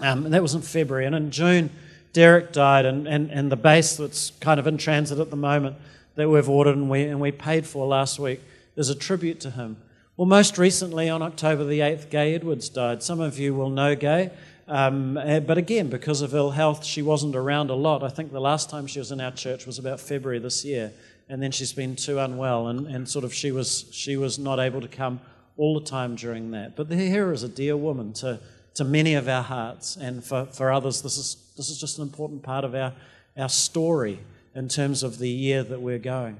Um, 0.00 0.24
and 0.24 0.32
that 0.34 0.42
was 0.42 0.54
in 0.54 0.62
February. 0.62 1.04
And 1.04 1.14
in 1.14 1.30
June, 1.30 1.70
Derek 2.12 2.52
died, 2.52 2.86
and, 2.86 3.06
and, 3.06 3.30
and 3.30 3.52
the 3.52 3.56
base 3.56 3.96
that's 3.96 4.30
kind 4.40 4.58
of 4.58 4.66
in 4.66 4.78
transit 4.78 5.18
at 5.18 5.30
the 5.30 5.36
moment 5.36 5.76
that 6.14 6.28
we've 6.30 6.48
ordered 6.48 6.76
and 6.76 6.88
we, 6.88 7.04
and 7.04 7.20
we 7.20 7.30
paid 7.30 7.66
for 7.66 7.86
last 7.86 8.18
week 8.18 8.40
is 8.76 8.88
a 8.88 8.94
tribute 8.94 9.40
to 9.40 9.50
him. 9.50 9.76
Well, 10.16 10.26
most 10.26 10.58
recently 10.58 11.08
on 11.08 11.22
October 11.22 11.64
the 11.64 11.80
8th, 11.80 12.10
Gay 12.10 12.34
Edwards 12.34 12.68
died. 12.68 13.02
Some 13.02 13.20
of 13.20 13.38
you 13.38 13.54
will 13.54 13.70
know 13.70 13.94
Gay. 13.94 14.30
Um, 14.68 15.16
eh, 15.18 15.40
but 15.40 15.58
again, 15.58 15.88
because 15.88 16.22
of 16.22 16.34
ill 16.34 16.52
health, 16.52 16.84
she 16.84 17.02
wasn't 17.02 17.36
around 17.36 17.70
a 17.70 17.74
lot. 17.74 18.02
I 18.02 18.08
think 18.08 18.32
the 18.32 18.40
last 18.40 18.70
time 18.70 18.86
she 18.86 18.98
was 18.98 19.10
in 19.10 19.20
our 19.20 19.32
church 19.32 19.66
was 19.66 19.78
about 19.78 20.00
February 20.00 20.38
this 20.38 20.64
year 20.64 20.92
and 21.32 21.42
then 21.42 21.50
she's 21.50 21.72
been 21.72 21.96
too 21.96 22.18
unwell, 22.18 22.68
and, 22.68 22.86
and 22.86 23.08
sort 23.08 23.24
of 23.24 23.32
she 23.32 23.52
was, 23.52 23.86
she 23.90 24.18
was 24.18 24.38
not 24.38 24.58
able 24.58 24.82
to 24.82 24.88
come 24.88 25.18
all 25.56 25.80
the 25.80 25.86
time 25.86 26.14
during 26.14 26.50
that. 26.50 26.76
But 26.76 26.90
here 26.90 27.32
is 27.32 27.42
a 27.42 27.48
dear 27.48 27.74
woman 27.74 28.12
to, 28.14 28.38
to 28.74 28.84
many 28.84 29.14
of 29.14 29.28
our 29.28 29.42
hearts, 29.42 29.96
and 29.96 30.22
for, 30.22 30.44
for 30.44 30.70
others, 30.70 31.00
this 31.00 31.16
is, 31.16 31.36
this 31.56 31.70
is 31.70 31.80
just 31.80 31.96
an 31.96 32.02
important 32.02 32.42
part 32.42 32.64
of 32.64 32.74
our, 32.74 32.92
our 33.34 33.48
story 33.48 34.20
in 34.54 34.68
terms 34.68 35.02
of 35.02 35.18
the 35.18 35.28
year 35.30 35.62
that 35.62 35.80
we're 35.80 35.98
going. 35.98 36.36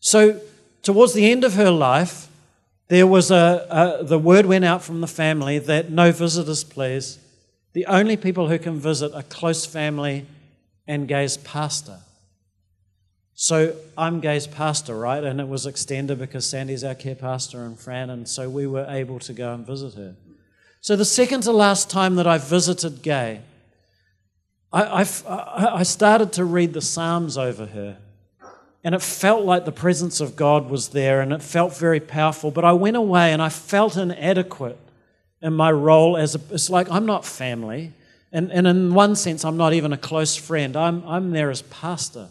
So, 0.00 0.40
towards 0.82 1.12
the 1.12 1.30
end 1.30 1.44
of 1.44 1.54
her 1.54 1.70
life, 1.70 2.28
there 2.86 3.06
was 3.06 3.30
a, 3.30 3.66
a, 4.00 4.04
the 4.04 4.18
word 4.18 4.46
went 4.46 4.64
out 4.64 4.82
from 4.82 5.02
the 5.02 5.06
family 5.06 5.58
that 5.58 5.90
no 5.90 6.12
visitors, 6.12 6.64
please. 6.64 7.18
The 7.72 7.86
only 7.86 8.16
people 8.16 8.48
who 8.48 8.58
can 8.58 8.78
visit 8.78 9.12
are 9.14 9.22
close 9.22 9.66
family 9.66 10.26
and 10.86 11.06
Gay's 11.06 11.36
pastor. 11.36 11.98
So 13.34 13.76
I'm 13.96 14.20
Gay's 14.20 14.46
pastor, 14.46 14.98
right? 14.98 15.22
And 15.22 15.40
it 15.40 15.48
was 15.48 15.66
extended 15.66 16.18
because 16.18 16.44
Sandy's 16.44 16.82
our 16.82 16.94
care 16.94 17.14
pastor 17.14 17.64
and 17.64 17.78
Fran, 17.78 18.10
and 18.10 18.28
so 18.28 18.50
we 18.50 18.66
were 18.66 18.86
able 18.88 19.20
to 19.20 19.32
go 19.32 19.54
and 19.54 19.64
visit 19.64 19.94
her. 19.94 20.16
So 20.80 20.96
the 20.96 21.04
second 21.04 21.42
to 21.42 21.52
last 21.52 21.88
time 21.90 22.16
that 22.16 22.26
I 22.26 22.38
visited 22.38 23.02
Gay, 23.02 23.42
I, 24.72 25.02
I, 25.02 25.78
I 25.78 25.82
started 25.82 26.32
to 26.34 26.44
read 26.44 26.72
the 26.72 26.80
Psalms 26.80 27.38
over 27.38 27.66
her. 27.66 27.98
And 28.84 28.94
it 28.94 29.02
felt 29.02 29.44
like 29.44 29.64
the 29.64 29.72
presence 29.72 30.20
of 30.20 30.34
God 30.34 30.70
was 30.70 30.88
there, 30.88 31.20
and 31.20 31.32
it 31.32 31.42
felt 31.42 31.76
very 31.76 32.00
powerful. 32.00 32.50
But 32.50 32.64
I 32.64 32.72
went 32.72 32.96
away 32.96 33.32
and 33.32 33.42
I 33.42 33.50
felt 33.50 33.96
inadequate 33.96 34.78
in 35.42 35.52
my 35.52 35.70
role 35.70 36.16
as 36.16 36.34
a, 36.34 36.40
it's 36.50 36.70
like 36.70 36.90
I'm 36.90 37.06
not 37.06 37.24
family. 37.24 37.92
And, 38.32 38.52
and 38.52 38.66
in 38.66 38.92
one 38.92 39.16
sense, 39.16 39.44
I'm 39.44 39.56
not 39.56 39.72
even 39.72 39.92
a 39.92 39.96
close 39.96 40.36
friend. 40.36 40.76
I'm, 40.76 41.02
I'm 41.06 41.30
there 41.30 41.50
as 41.50 41.62
pastor. 41.62 42.28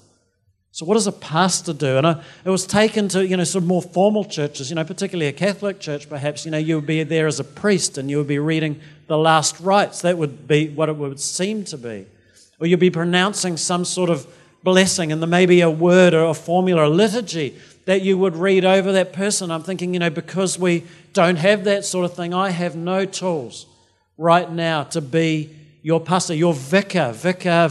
So, 0.71 0.85
what 0.85 0.93
does 0.93 1.07
a 1.07 1.11
pastor 1.11 1.73
do? 1.73 1.97
And 1.97 2.05
I, 2.05 2.21
it 2.45 2.49
was 2.51 2.67
taken 2.67 3.07
to, 3.09 3.25
you 3.25 3.35
know, 3.35 3.43
some 3.43 3.65
more 3.65 3.81
formal 3.81 4.23
churches, 4.23 4.69
you 4.69 4.75
know, 4.75 4.83
particularly 4.83 5.27
a 5.27 5.33
Catholic 5.33 5.79
church, 5.79 6.07
perhaps, 6.07 6.45
you 6.45 6.51
know, 6.51 6.59
you 6.59 6.75
would 6.75 6.85
be 6.85 7.01
there 7.01 7.25
as 7.25 7.39
a 7.39 7.43
priest 7.43 7.97
and 7.97 8.11
you 8.11 8.17
would 8.17 8.27
be 8.27 8.37
reading 8.37 8.79
the 9.07 9.17
last 9.17 9.59
rites. 9.59 10.01
That 10.01 10.19
would 10.19 10.47
be 10.47 10.69
what 10.69 10.87
it 10.87 10.95
would 10.95 11.19
seem 11.19 11.63
to 11.65 11.77
be. 11.79 12.05
Or 12.59 12.67
you'd 12.67 12.79
be 12.79 12.91
pronouncing 12.91 13.57
some 13.57 13.85
sort 13.85 14.11
of 14.11 14.27
blessing 14.63 15.11
and 15.11 15.19
there 15.19 15.27
may 15.27 15.47
be 15.47 15.61
a 15.61 15.69
word 15.69 16.13
or 16.13 16.25
a 16.25 16.35
formula, 16.35 16.87
a 16.87 16.89
liturgy 16.89 17.57
that 17.87 18.01
you 18.01 18.17
would 18.17 18.35
read 18.35 18.65
over 18.65 18.91
that 18.91 19.13
person. 19.13 19.49
I'm 19.49 19.63
thinking, 19.63 19.93
you 19.93 20.01
know, 20.01 20.09
because 20.09 20.59
we 20.59 20.83
don't 21.13 21.37
have 21.37 21.63
that 21.63 21.85
sort 21.85 22.03
of 22.03 22.13
thing, 22.13 22.33
I 22.33 22.49
have 22.49 22.75
no 22.75 23.05
tools 23.05 23.65
right 24.17 24.51
now 24.51 24.83
to 24.83 24.99
be 24.99 25.55
your 25.83 26.01
pastor, 26.01 26.33
your 26.33 26.53
vicar, 26.53 27.13
vicar 27.13 27.69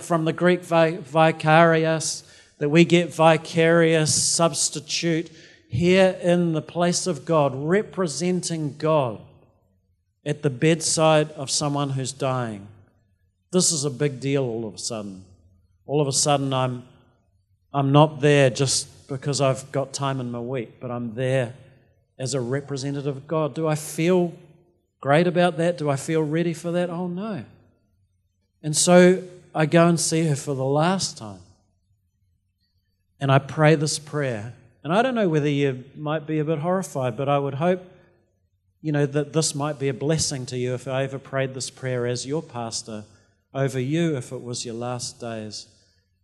from 0.00 0.24
the 0.24 0.32
Greek 0.32 0.62
vicarius 0.62 2.22
that 2.58 2.68
we 2.68 2.84
get 2.84 3.12
vicarious 3.12 4.14
substitute 4.14 5.32
here 5.68 6.16
in 6.22 6.52
the 6.52 6.62
place 6.62 7.08
of 7.08 7.24
God, 7.24 7.52
representing 7.52 8.76
God 8.78 9.20
at 10.24 10.42
the 10.42 10.50
bedside 10.50 11.32
of 11.32 11.50
someone 11.50 11.90
who's 11.90 12.12
dying. 12.12 12.68
This 13.50 13.72
is 13.72 13.84
a 13.84 13.90
big 13.90 14.20
deal 14.20 14.44
all 14.44 14.68
of 14.68 14.74
a 14.74 14.78
sudden. 14.78 15.24
All 15.86 16.00
of 16.00 16.06
a 16.06 16.12
sudden, 16.12 16.52
I'm, 16.52 16.84
I'm 17.74 17.90
not 17.90 18.20
there 18.20 18.48
just 18.48 18.88
because 19.08 19.40
I've 19.40 19.70
got 19.72 19.92
time 19.92 20.20
in 20.20 20.30
my 20.30 20.40
week, 20.40 20.80
but 20.80 20.90
I'm 20.90 21.14
there 21.14 21.54
as 22.18 22.34
a 22.34 22.40
representative 22.40 23.16
of 23.16 23.26
God. 23.26 23.54
Do 23.54 23.66
I 23.66 23.74
feel 23.74 24.34
great 25.00 25.26
about 25.26 25.56
that? 25.58 25.78
Do 25.78 25.90
I 25.90 25.96
feel 25.96 26.22
ready 26.22 26.54
for 26.54 26.72
that? 26.72 26.90
Oh, 26.90 27.06
no. 27.06 27.44
And 28.62 28.76
so 28.76 29.22
I 29.54 29.66
go 29.66 29.86
and 29.86 29.98
see 29.98 30.26
her 30.26 30.36
for 30.36 30.54
the 30.54 30.64
last 30.64 31.16
time. 31.16 31.40
And 33.20 33.30
I 33.30 33.38
pray 33.38 33.74
this 33.74 33.98
prayer. 33.98 34.54
And 34.82 34.92
I 34.92 35.02
don't 35.02 35.14
know 35.14 35.28
whether 35.28 35.48
you 35.48 35.84
might 35.96 36.26
be 36.26 36.38
a 36.38 36.44
bit 36.44 36.58
horrified, 36.58 37.16
but 37.16 37.28
I 37.28 37.38
would 37.38 37.54
hope, 37.54 37.82
you 38.82 38.92
know, 38.92 39.06
that 39.06 39.32
this 39.32 39.54
might 39.54 39.78
be 39.78 39.88
a 39.88 39.94
blessing 39.94 40.46
to 40.46 40.58
you 40.58 40.74
if 40.74 40.86
I 40.86 41.04
ever 41.04 41.18
prayed 41.18 41.54
this 41.54 41.70
prayer 41.70 42.06
as 42.06 42.26
your 42.26 42.42
pastor 42.42 43.04
over 43.54 43.80
you 43.80 44.16
if 44.16 44.32
it 44.32 44.42
was 44.42 44.64
your 44.64 44.74
last 44.74 45.18
days. 45.18 45.66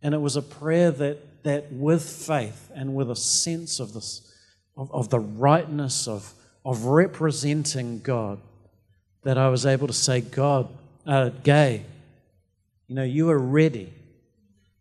And 0.03 0.15
it 0.15 0.21
was 0.21 0.37
a 0.37 0.43
prayer 0.43 0.91
that, 0.91 1.19
that 1.43 1.73
with 1.73 2.03
faith 2.03 2.71
and 2.75 2.95
with 2.95 3.11
a 3.11 3.17
sense 3.17 3.81
of 3.81 3.93
this, 3.93 4.33
of, 4.77 4.93
of 4.93 5.11
the 5.11 5.21
rightness 5.21 6.07
of, 6.09 6.33
of 6.65 6.85
representing 6.85 8.01
God, 8.01 8.39
that 9.23 9.39
I 9.39 9.49
was 9.49 9.67
able 9.67 9.87
to 9.87 9.93
say, 9.93 10.21
God, 10.21 10.69
uh, 11.07 11.31
Gay, 11.43 11.85
you 12.89 12.95
know, 12.95 13.05
you 13.05 13.31
are 13.31 13.39
ready 13.39 13.93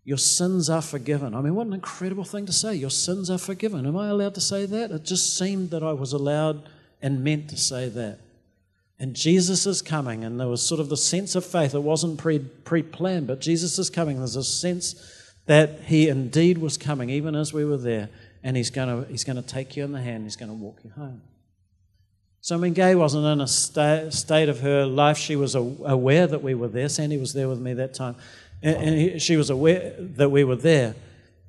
your 0.04 0.18
sins 0.18 0.70
are 0.70 0.82
forgiven. 0.82 1.36
I 1.36 1.42
mean, 1.42 1.54
what 1.54 1.68
an 1.68 1.74
incredible 1.74 2.24
thing 2.24 2.46
to 2.48 2.54
say. 2.54 2.76
Your 2.76 2.90
sins 2.90 3.30
are 3.30 3.38
forgiven. 3.38 3.86
Am 3.86 3.96
I 3.96 4.08
allowed 4.08 4.36
to 4.36 4.42
say 4.42 4.66
that? 4.66 4.92
It 4.92 5.04
just 5.04 5.38
seemed 5.38 5.70
that 5.72 5.84
I 5.84 5.94
was 5.94 6.14
allowed 6.14 6.64
and 7.02 7.24
meant 7.24 7.50
to 7.50 7.58
say 7.58 7.88
that. 7.90 8.20
And 9.00 9.16
Jesus 9.16 9.66
is 9.66 9.82
coming, 9.82 10.24
and 10.24 10.40
there 10.40 10.48
was 10.48 10.62
sort 10.62 10.80
of 10.80 10.90
the 10.90 10.98
sense 10.98 11.36
of 11.36 11.46
faith. 11.46 11.74
It 11.74 11.82
wasn't 11.82 12.20
pre 12.20 12.40
planned, 12.84 13.28
but 13.28 13.42
Jesus 13.42 13.78
is 13.80 13.90
coming. 13.90 14.18
There's 14.18 14.36
a 14.36 14.44
sense 14.44 15.21
that 15.46 15.82
He 15.86 16.08
indeed 16.08 16.58
was 16.58 16.78
coming, 16.78 17.10
even 17.10 17.36
as 17.36 17.54
we 17.54 17.66
were 17.66 17.78
there, 17.78 18.10
and 18.44 18.58
He's 18.58 18.70
going 18.70 19.04
to, 19.04 19.10
he's 19.10 19.24
going 19.24 19.36
to 19.36 19.48
take 19.48 19.76
you 19.76 19.84
in 19.84 19.92
the 19.92 20.02
hand, 20.02 20.24
He's 20.24 20.36
going 20.36 20.50
to 20.50 20.58
walk 20.58 20.80
you 20.84 20.92
home. 20.92 21.22
So, 22.44 22.56
I 22.56 22.58
mean, 22.58 22.74
Gay 22.74 22.96
wasn't 22.96 23.26
in 23.26 23.40
a 23.40 23.48
sta- 23.48 24.10
state 24.10 24.50
of 24.50 24.62
her 24.62 24.88
life. 24.88 25.18
She 25.18 25.36
was 25.36 25.54
aware 25.54 26.26
that 26.26 26.42
we 26.42 26.56
were 26.56 26.70
there. 26.70 26.90
Sandy 26.90 27.18
was 27.18 27.34
there 27.34 27.48
with 27.48 27.60
me 27.60 27.74
that 27.76 27.94
time 27.94 28.16
and, 28.62 28.78
and 28.78 29.22
she 29.22 29.38
was 29.38 29.50
aware 29.50 29.94
that 29.98 30.30
we 30.30 30.44
were 30.44 30.56
there, 30.56 30.96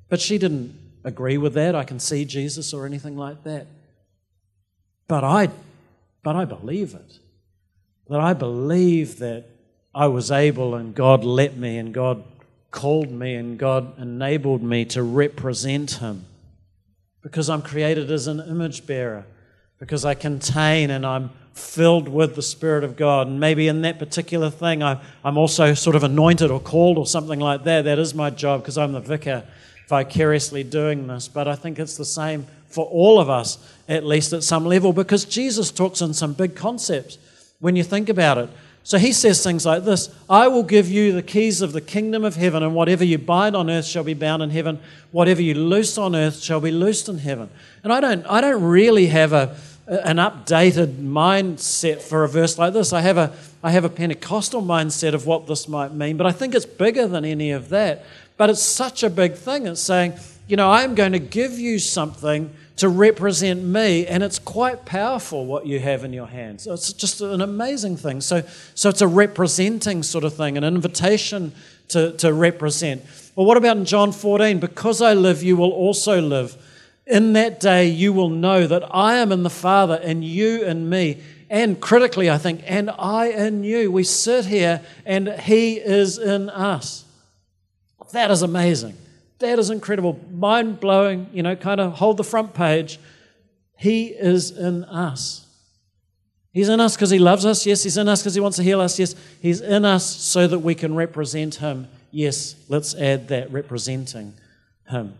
but 0.09 0.19
she 0.19 0.37
didn't 0.37 0.75
agree 1.03 1.37
with 1.37 1.53
that. 1.53 1.75
I 1.75 1.83
can 1.83 1.99
see 1.99 2.25
Jesus 2.25 2.73
or 2.73 2.85
anything 2.85 3.17
like 3.17 3.43
that. 3.43 3.67
But 5.07 5.23
I, 5.23 5.49
but 6.23 6.35
I 6.35 6.45
believe 6.45 6.93
it. 6.93 7.19
That 8.09 8.19
I 8.19 8.33
believe 8.33 9.19
that 9.19 9.45
I 9.93 10.07
was 10.07 10.31
able 10.31 10.75
and 10.75 10.95
God 10.95 11.23
let 11.23 11.55
me 11.55 11.77
and 11.77 11.93
God 11.93 12.23
called 12.73 13.11
me 13.11 13.35
and 13.35 13.57
God 13.57 13.97
enabled 13.99 14.63
me 14.63 14.83
to 14.85 15.03
represent 15.03 15.91
Him 15.91 16.25
because 17.21 17.49
I'm 17.49 17.61
created 17.61 18.11
as 18.11 18.27
an 18.27 18.41
image 18.41 18.85
bearer, 18.85 19.25
because 19.79 20.03
I 20.03 20.15
contain 20.15 20.89
and 20.89 21.05
I'm 21.05 21.29
filled 21.53 22.09
with 22.09 22.35
the 22.35 22.41
Spirit 22.41 22.83
of 22.83 22.97
God. 22.97 23.27
And 23.27 23.39
maybe 23.39 23.67
in 23.67 23.83
that 23.83 23.99
particular 23.99 24.49
thing, 24.49 24.83
I, 24.83 24.99
am 25.23 25.37
also 25.37 25.73
sort 25.75 25.95
of 25.95 26.03
anointed 26.03 26.51
or 26.51 26.59
called 26.59 26.97
or 26.97 27.05
something 27.05 27.39
like 27.39 27.63
that. 27.63 27.83
That 27.83 27.99
is 27.99 28.13
my 28.13 28.29
job 28.29 28.61
because 28.61 28.77
I'm 28.77 28.91
the 28.91 28.99
vicar 28.99 29.45
vicariously 29.87 30.63
doing 30.63 31.07
this. 31.07 31.27
But 31.27 31.47
I 31.47 31.55
think 31.55 31.77
it's 31.77 31.95
the 31.95 32.05
same 32.05 32.47
for 32.67 32.85
all 32.87 33.19
of 33.19 33.29
us, 33.29 33.59
at 33.87 34.03
least 34.03 34.33
at 34.33 34.43
some 34.43 34.65
level, 34.65 34.93
because 34.93 35.25
Jesus 35.25 35.71
talks 35.71 36.01
in 36.01 36.13
some 36.15 36.33
big 36.33 36.55
concepts 36.55 37.19
when 37.59 37.75
you 37.75 37.83
think 37.83 38.09
about 38.09 38.39
it. 38.39 38.49
So 38.83 38.97
he 38.97 39.13
says 39.13 39.41
things 39.41 39.65
like 39.65 39.85
this 39.85 40.13
I 40.29 40.47
will 40.47 40.63
give 40.63 40.89
you 40.89 41.13
the 41.13 41.23
keys 41.23 41.61
of 41.61 41.71
the 41.71 41.81
kingdom 41.81 42.23
of 42.23 42.35
heaven, 42.35 42.63
and 42.63 42.75
whatever 42.75 43.03
you 43.03 43.17
bind 43.17 43.55
on 43.55 43.69
earth 43.69 43.85
shall 43.85 44.03
be 44.03 44.13
bound 44.13 44.43
in 44.43 44.49
heaven, 44.49 44.79
whatever 45.11 45.41
you 45.41 45.55
loose 45.55 45.97
on 45.97 46.15
earth 46.15 46.41
shall 46.41 46.59
be 46.59 46.71
loosed 46.71 47.07
in 47.07 47.19
heaven. 47.19 47.49
And 47.83 47.93
I 47.93 48.01
don't, 48.01 48.25
I 48.25 48.41
don't 48.41 48.63
really 48.63 49.07
have 49.07 49.31
a, 49.31 49.55
an 49.87 50.17
updated 50.17 50.97
mindset 50.97 52.01
for 52.01 52.23
a 52.23 52.29
verse 52.29 52.57
like 52.57 52.73
this. 52.73 52.93
I 52.93 53.01
have, 53.01 53.17
a, 53.17 53.33
I 53.63 53.71
have 53.71 53.85
a 53.85 53.89
Pentecostal 53.89 54.61
mindset 54.61 55.13
of 55.13 55.25
what 55.25 55.47
this 55.47 55.67
might 55.67 55.93
mean, 55.93 56.17
but 56.17 56.27
I 56.27 56.31
think 56.31 56.53
it's 56.53 56.65
bigger 56.65 57.07
than 57.07 57.23
any 57.25 57.51
of 57.51 57.69
that. 57.69 58.05
But 58.35 58.49
it's 58.49 58.61
such 58.61 59.03
a 59.03 59.09
big 59.09 59.35
thing. 59.35 59.67
It's 59.67 59.81
saying, 59.81 60.13
you 60.47 60.57
know, 60.57 60.71
I'm 60.71 60.95
going 60.95 61.11
to 61.13 61.19
give 61.19 61.57
you 61.57 61.79
something 61.79 62.53
to 62.77 62.89
represent 62.89 63.63
me, 63.63 64.07
and 64.07 64.23
it's 64.23 64.39
quite 64.39 64.85
powerful 64.85 65.45
what 65.45 65.67
you 65.67 65.79
have 65.79 66.03
in 66.03 66.11
your 66.11 66.25
hands. 66.25 66.65
It's 66.65 66.91
just 66.91 67.21
an 67.21 67.41
amazing 67.41 67.97
thing. 67.97 68.19
So, 68.19 68.43
so 68.73 68.89
it's 68.89 69.01
a 69.01 69.07
representing 69.07 70.01
sort 70.01 70.23
of 70.23 70.35
thing, 70.35 70.57
an 70.57 70.63
invitation 70.63 71.53
to, 71.89 72.13
to 72.13 72.33
represent. 72.33 73.03
Well, 73.35 73.45
what 73.45 73.57
about 73.57 73.77
in 73.77 73.85
John 73.85 74.11
14? 74.11 74.59
Because 74.59 75.01
I 75.01 75.13
live, 75.13 75.43
you 75.43 75.55
will 75.55 75.71
also 75.71 76.19
live. 76.19 76.57
In 77.05 77.33
that 77.33 77.59
day, 77.59 77.87
you 77.87 78.11
will 78.11 78.29
know 78.29 78.65
that 78.65 78.83
I 78.93 79.15
am 79.15 79.31
in 79.31 79.43
the 79.43 79.49
Father, 79.49 79.99
and 80.01 80.23
you 80.23 80.63
in 80.63 80.89
me. 80.89 81.21
And 81.49 81.79
critically, 81.79 82.31
I 82.31 82.39
think, 82.39 82.61
and 82.65 82.89
I 82.89 83.27
in 83.27 83.63
you. 83.63 83.91
We 83.91 84.03
sit 84.03 84.45
here, 84.45 84.81
and 85.05 85.27
He 85.27 85.75
is 85.75 86.17
in 86.17 86.49
us. 86.49 87.05
That 88.13 88.31
is 88.31 88.41
amazing. 88.41 88.97
That 89.43 89.59
is 89.59 89.69
incredible. 89.69 90.17
Mind 90.31 90.79
blowing, 90.79 91.27
you 91.33 91.43
know, 91.43 91.57
kind 91.57 91.81
of 91.81 91.95
hold 91.95 92.15
the 92.15 92.23
front 92.23 92.53
page. 92.53 92.97
He 93.77 94.05
is 94.05 94.51
in 94.51 94.85
us. 94.85 95.45
He's 96.53 96.69
in 96.69 96.79
us 96.79 96.95
because 96.95 97.09
He 97.09 97.19
loves 97.19 97.45
us. 97.45 97.65
Yes. 97.65 97.83
He's 97.83 97.97
in 97.97 98.07
us 98.07 98.21
because 98.21 98.35
He 98.35 98.39
wants 98.39 98.55
to 98.55 98.63
heal 98.63 98.79
us. 98.79 98.97
Yes. 98.97 99.15
He's 99.41 99.59
in 99.59 99.83
us 99.83 100.05
so 100.05 100.47
that 100.47 100.59
we 100.59 100.75
can 100.75 100.95
represent 100.95 101.55
Him. 101.55 101.89
Yes. 102.09 102.55
Let's 102.69 102.95
add 102.95 103.27
that 103.27 103.51
representing 103.51 104.33
Him. 104.89 105.15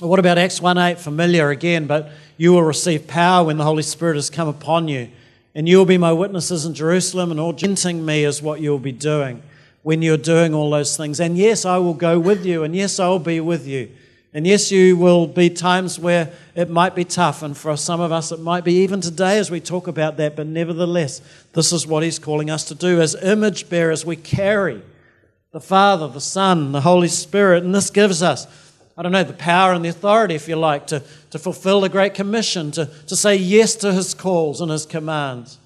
What 0.00 0.18
about 0.18 0.36
Acts 0.36 0.60
1 0.60 0.76
8? 0.76 0.98
Familiar 0.98 1.50
again, 1.50 1.86
but 1.86 2.10
you 2.36 2.52
will 2.52 2.64
receive 2.64 3.06
power 3.06 3.46
when 3.46 3.58
the 3.58 3.64
Holy 3.64 3.84
Spirit 3.84 4.16
has 4.16 4.28
come 4.28 4.48
upon 4.48 4.88
you. 4.88 5.08
And 5.54 5.68
you 5.68 5.78
will 5.78 5.86
be 5.86 5.98
my 5.98 6.12
witnesses 6.12 6.64
in 6.64 6.74
Jerusalem, 6.74 7.30
and 7.30 7.38
all 7.38 7.54
genting 7.54 8.02
me 8.02 8.24
is 8.24 8.42
what 8.42 8.60
you 8.60 8.70
will 8.72 8.80
be 8.80 8.90
doing 8.90 9.44
when 9.82 10.02
you're 10.02 10.16
doing 10.16 10.54
all 10.54 10.70
those 10.70 10.96
things. 10.96 11.20
And 11.20 11.36
yes, 11.36 11.64
I 11.64 11.78
will 11.78 11.94
go 11.94 12.18
with 12.18 12.44
you, 12.44 12.64
and 12.64 12.74
yes, 12.74 13.00
I'll 13.00 13.18
be 13.18 13.40
with 13.40 13.66
you. 13.66 13.90
And 14.32 14.46
yes, 14.46 14.70
you 14.70 14.96
will 14.96 15.26
be 15.26 15.50
times 15.50 15.98
where 15.98 16.32
it 16.54 16.70
might 16.70 16.94
be 16.94 17.04
tough, 17.04 17.42
and 17.42 17.56
for 17.56 17.76
some 17.76 18.00
of 18.00 18.12
us, 18.12 18.30
it 18.30 18.38
might 18.38 18.62
be 18.62 18.74
even 18.74 19.00
today 19.00 19.38
as 19.38 19.50
we 19.50 19.60
talk 19.60 19.88
about 19.88 20.18
that. 20.18 20.36
But 20.36 20.46
nevertheless, 20.46 21.20
this 21.52 21.72
is 21.72 21.86
what 21.86 22.02
He's 22.02 22.18
calling 22.18 22.48
us 22.48 22.64
to 22.66 22.74
do. 22.74 23.00
As 23.00 23.16
image 23.16 23.68
bearers, 23.68 24.06
we 24.06 24.16
carry 24.16 24.82
the 25.50 25.60
Father, 25.60 26.06
the 26.06 26.20
Son, 26.20 26.70
the 26.70 26.82
Holy 26.82 27.08
Spirit, 27.08 27.64
and 27.64 27.74
this 27.74 27.90
gives 27.90 28.22
us, 28.22 28.46
I 28.96 29.02
don't 29.02 29.10
know, 29.10 29.24
the 29.24 29.32
power 29.32 29.72
and 29.72 29.84
the 29.84 29.88
authority, 29.88 30.36
if 30.36 30.46
you 30.46 30.54
like, 30.54 30.86
to, 30.88 31.02
to 31.30 31.38
fulfill 31.38 31.80
the 31.80 31.88
Great 31.88 32.14
Commission, 32.14 32.70
to, 32.72 32.86
to 33.08 33.16
say 33.16 33.34
yes 33.34 33.74
to 33.76 33.92
His 33.92 34.14
calls 34.14 34.60
and 34.60 34.70
His 34.70 34.86
commands 34.86 35.58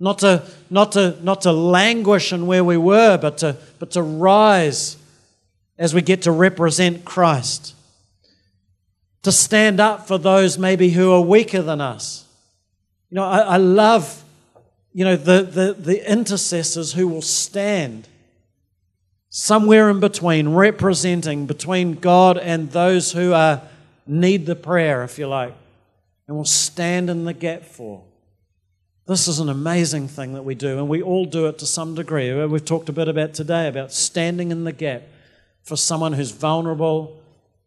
not 0.00 0.18
to, 0.20 0.42
not 0.70 0.92
to, 0.92 1.16
not 1.22 1.42
to 1.42 1.52
languish 1.52 2.32
in 2.32 2.46
where 2.46 2.64
we 2.64 2.78
were, 2.78 3.18
but 3.18 3.38
to, 3.38 3.56
but 3.78 3.90
to 3.92 4.02
rise 4.02 4.96
as 5.78 5.94
we 5.94 6.00
get 6.00 6.22
to 6.22 6.32
represent 6.32 7.04
Christ. 7.04 7.74
To 9.24 9.32
stand 9.32 9.78
up 9.78 10.08
for 10.08 10.16
those 10.16 10.58
maybe 10.58 10.88
who 10.88 11.12
are 11.12 11.20
weaker 11.20 11.60
than 11.60 11.82
us. 11.82 12.24
You 13.10 13.16
know, 13.16 13.24
I, 13.24 13.40
I 13.40 13.56
love, 13.58 14.24
you 14.94 15.04
know, 15.04 15.16
the, 15.16 15.42
the, 15.42 15.76
the 15.78 16.10
intercessors 16.10 16.94
who 16.94 17.06
will 17.06 17.22
stand 17.22 18.08
somewhere 19.28 19.90
in 19.90 20.00
between, 20.00 20.48
representing 20.48 21.44
between 21.44 21.94
God 21.94 22.38
and 22.38 22.70
those 22.72 23.12
who 23.12 23.34
are, 23.34 23.60
need 24.06 24.46
the 24.46 24.56
prayer, 24.56 25.04
if 25.04 25.18
you 25.18 25.28
like, 25.28 25.54
and 26.26 26.36
will 26.36 26.44
stand 26.46 27.10
in 27.10 27.26
the 27.26 27.34
gap 27.34 27.64
for. 27.64 28.02
This 29.06 29.26
is 29.26 29.40
an 29.40 29.48
amazing 29.48 30.08
thing 30.08 30.34
that 30.34 30.42
we 30.42 30.54
do, 30.54 30.78
and 30.78 30.88
we 30.88 31.02
all 31.02 31.24
do 31.24 31.46
it 31.46 31.58
to 31.58 31.66
some 31.66 31.94
degree. 31.94 32.32
We've 32.46 32.64
talked 32.64 32.88
a 32.88 32.92
bit 32.92 33.08
about 33.08 33.34
today 33.34 33.66
about 33.66 33.92
standing 33.92 34.50
in 34.50 34.64
the 34.64 34.72
gap 34.72 35.02
for 35.62 35.76
someone 35.76 36.12
who's 36.12 36.30
vulnerable 36.30 37.20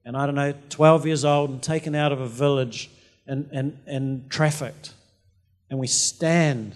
and, 0.05 0.15
I 0.15 0.25
don't 0.25 0.35
know, 0.35 0.53
12 0.69 1.05
years 1.05 1.25
old 1.25 1.49
and 1.49 1.61
taken 1.61 1.95
out 1.95 2.11
of 2.11 2.19
a 2.19 2.27
village 2.27 2.89
and, 3.25 3.49
and, 3.51 3.77
and 3.87 4.29
trafficked. 4.29 4.93
And 5.69 5.79
we 5.79 5.87
stand, 5.87 6.75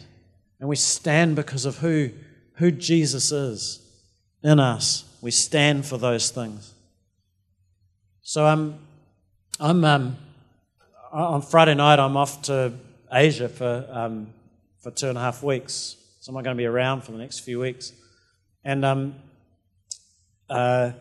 and 0.60 0.67
we 0.67 0.76
stand 0.76 1.36
because 1.36 1.65
of 1.65 1.78
who, 1.78 2.10
who 2.54 2.72
Jesus 2.72 3.32
is 3.32 3.82
in 4.43 4.60
us. 4.60 5.06
We 5.22 5.32
stand 5.32 5.86
for 5.86 5.98
those 5.98 6.30
things. 6.30 6.74
So 8.22 8.46
I'm, 8.46 8.80
I'm 9.60 9.84
um, 9.86 10.17
on 11.12 11.41
Friday 11.41 11.76
night, 11.76 12.00
I'm 12.00 12.17
off 12.17 12.41
to 12.43 12.74
Asia 13.12 13.50
for 13.50 13.88
um, 13.89 14.28
for 14.88 14.91
two 14.91 15.10
and 15.10 15.17
a 15.17 15.21
half 15.21 15.43
weeks. 15.43 15.97
So 16.21 16.30
I'm 16.30 16.36
not 16.36 16.45
going 16.45 16.56
to 16.56 16.62
be 16.62 16.65
around 16.65 17.02
for 17.02 17.12
the 17.12 17.17
next 17.17 17.39
few 17.39 17.60
weeks. 17.60 17.91
And 18.63 18.86
um, 18.86 19.15
uh, 20.50 20.93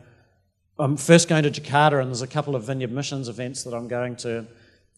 I'm 0.77 0.97
first 0.97 1.29
going 1.29 1.45
to 1.45 1.53
Jakarta, 1.53 2.01
and 2.01 2.09
there's 2.09 2.21
a 2.21 2.27
couple 2.27 2.57
of 2.57 2.65
Vineyard 2.65 2.91
Missions 2.91 3.29
events 3.29 3.63
that 3.63 3.75
I'm 3.75 3.87
going 3.87 4.17
to. 4.17 4.45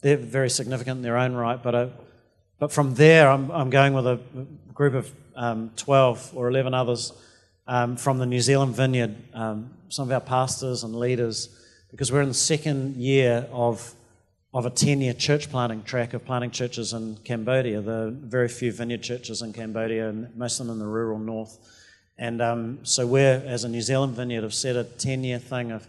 They're 0.01 0.16
very 0.16 0.48
significant 0.48 0.96
in 0.96 1.03
their 1.03 1.18
own 1.18 1.35
right, 1.35 1.62
but, 1.62 1.74
uh, 1.74 1.88
but 2.59 2.72
from 2.72 2.94
there, 2.94 3.29
I'm, 3.29 3.51
I'm 3.51 3.68
going 3.68 3.92
with 3.92 4.07
a 4.07 4.20
group 4.72 4.94
of 4.94 5.12
um, 5.37 5.70
12 5.77 6.33
or 6.35 6.48
11 6.48 6.72
others 6.72 7.12
um, 7.66 7.98
from 7.98 8.16
the 8.16 8.24
New 8.27 8.40
Zealand 8.40 8.74
Vineyard, 8.74 9.16
um, 9.35 9.70
some 9.90 10.09
of 10.09 10.12
our 10.12 10.20
pastors 10.22 10.83
and 10.83 10.96
leaders, 10.96 11.51
because 11.90 12.11
we're 12.11 12.22
in 12.22 12.29
the 12.29 12.35
second 12.35 12.96
year 12.96 13.46
of 13.53 13.94
of 14.59 14.66
a 14.66 14.71
10 14.71 15.01
year 15.01 15.12
church 15.12 15.51
planting 15.51 15.85
track 15.85 16.14
of 16.14 16.25
planting 16.25 16.51
churches 16.51 16.92
in 16.92 17.16
Cambodia. 17.18 17.81
There 17.81 18.09
are 18.09 18.11
very 18.11 18.49
few 18.49 18.73
vineyard 18.73 19.05
churches 19.05 19.40
in 19.40 19.53
Cambodia, 19.53 20.09
and 20.09 20.35
most 20.37 20.59
of 20.59 20.66
them 20.66 20.73
in 20.75 20.81
the 20.81 20.87
rural 20.88 21.21
north. 21.21 21.57
And 22.18 22.42
um, 22.42 22.81
so 22.83 23.07
we're, 23.07 23.40
as 23.47 23.62
a 23.62 23.68
New 23.68 23.81
Zealand 23.81 24.16
vineyard, 24.16 24.42
have 24.42 24.53
set 24.53 24.75
a 24.75 24.83
10 24.83 25.23
year 25.23 25.38
thing 25.38 25.71
of, 25.71 25.87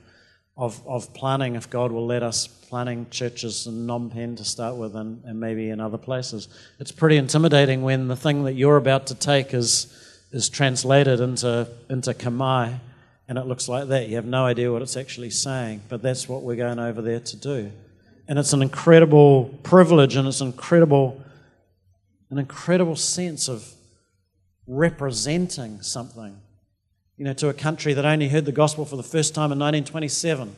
of, 0.55 0.87
of 0.87 1.11
planning, 1.15 1.55
if 1.55 1.67
God 1.67 1.91
will 1.91 2.05
let 2.05 2.21
us, 2.21 2.45
planting 2.45 3.07
churches 3.09 3.65
in 3.65 3.87
Phnom 3.87 4.13
Penh 4.13 4.35
to 4.35 4.43
start 4.43 4.75
with 4.75 4.95
and, 4.95 5.23
and 5.25 5.39
maybe 5.39 5.71
in 5.71 5.79
other 5.79 5.97
places. 5.97 6.47
It's 6.77 6.91
pretty 6.91 7.17
intimidating 7.17 7.81
when 7.81 8.07
the 8.07 8.15
thing 8.15 8.43
that 8.43 8.53
you're 8.53 8.77
about 8.77 9.07
to 9.07 9.15
take 9.15 9.51
is, 9.51 9.91
is 10.31 10.47
translated 10.47 11.21
into, 11.21 11.67
into 11.89 12.13
Khmer 12.13 12.79
and 13.27 13.39
it 13.39 13.47
looks 13.47 13.67
like 13.67 13.87
that. 13.87 14.09
You 14.09 14.17
have 14.17 14.25
no 14.25 14.45
idea 14.45 14.71
what 14.71 14.83
it's 14.83 14.95
actually 14.95 15.31
saying, 15.31 15.81
but 15.89 16.03
that's 16.03 16.29
what 16.29 16.43
we're 16.43 16.55
going 16.55 16.77
over 16.77 17.01
there 17.01 17.19
to 17.19 17.35
do. 17.35 17.71
And 18.29 18.37
it's 18.37 18.53
an 18.53 18.61
incredible 18.61 19.45
privilege 19.63 20.15
and 20.15 20.27
it's 20.27 20.39
an 20.39 20.47
incredible, 20.47 21.19
an 22.29 22.37
incredible 22.37 22.95
sense 22.95 23.49
of 23.49 23.73
representing 24.67 25.81
something. 25.81 26.39
You 27.17 27.25
know, 27.25 27.33
to 27.33 27.49
a 27.49 27.53
country 27.53 27.93
that 27.95 28.05
only 28.05 28.29
heard 28.29 28.45
the 28.45 28.51
gospel 28.51 28.85
for 28.85 28.97
the 28.97 29.03
first 29.03 29.33
time 29.33 29.51
in 29.51 29.57
1927. 29.57 30.55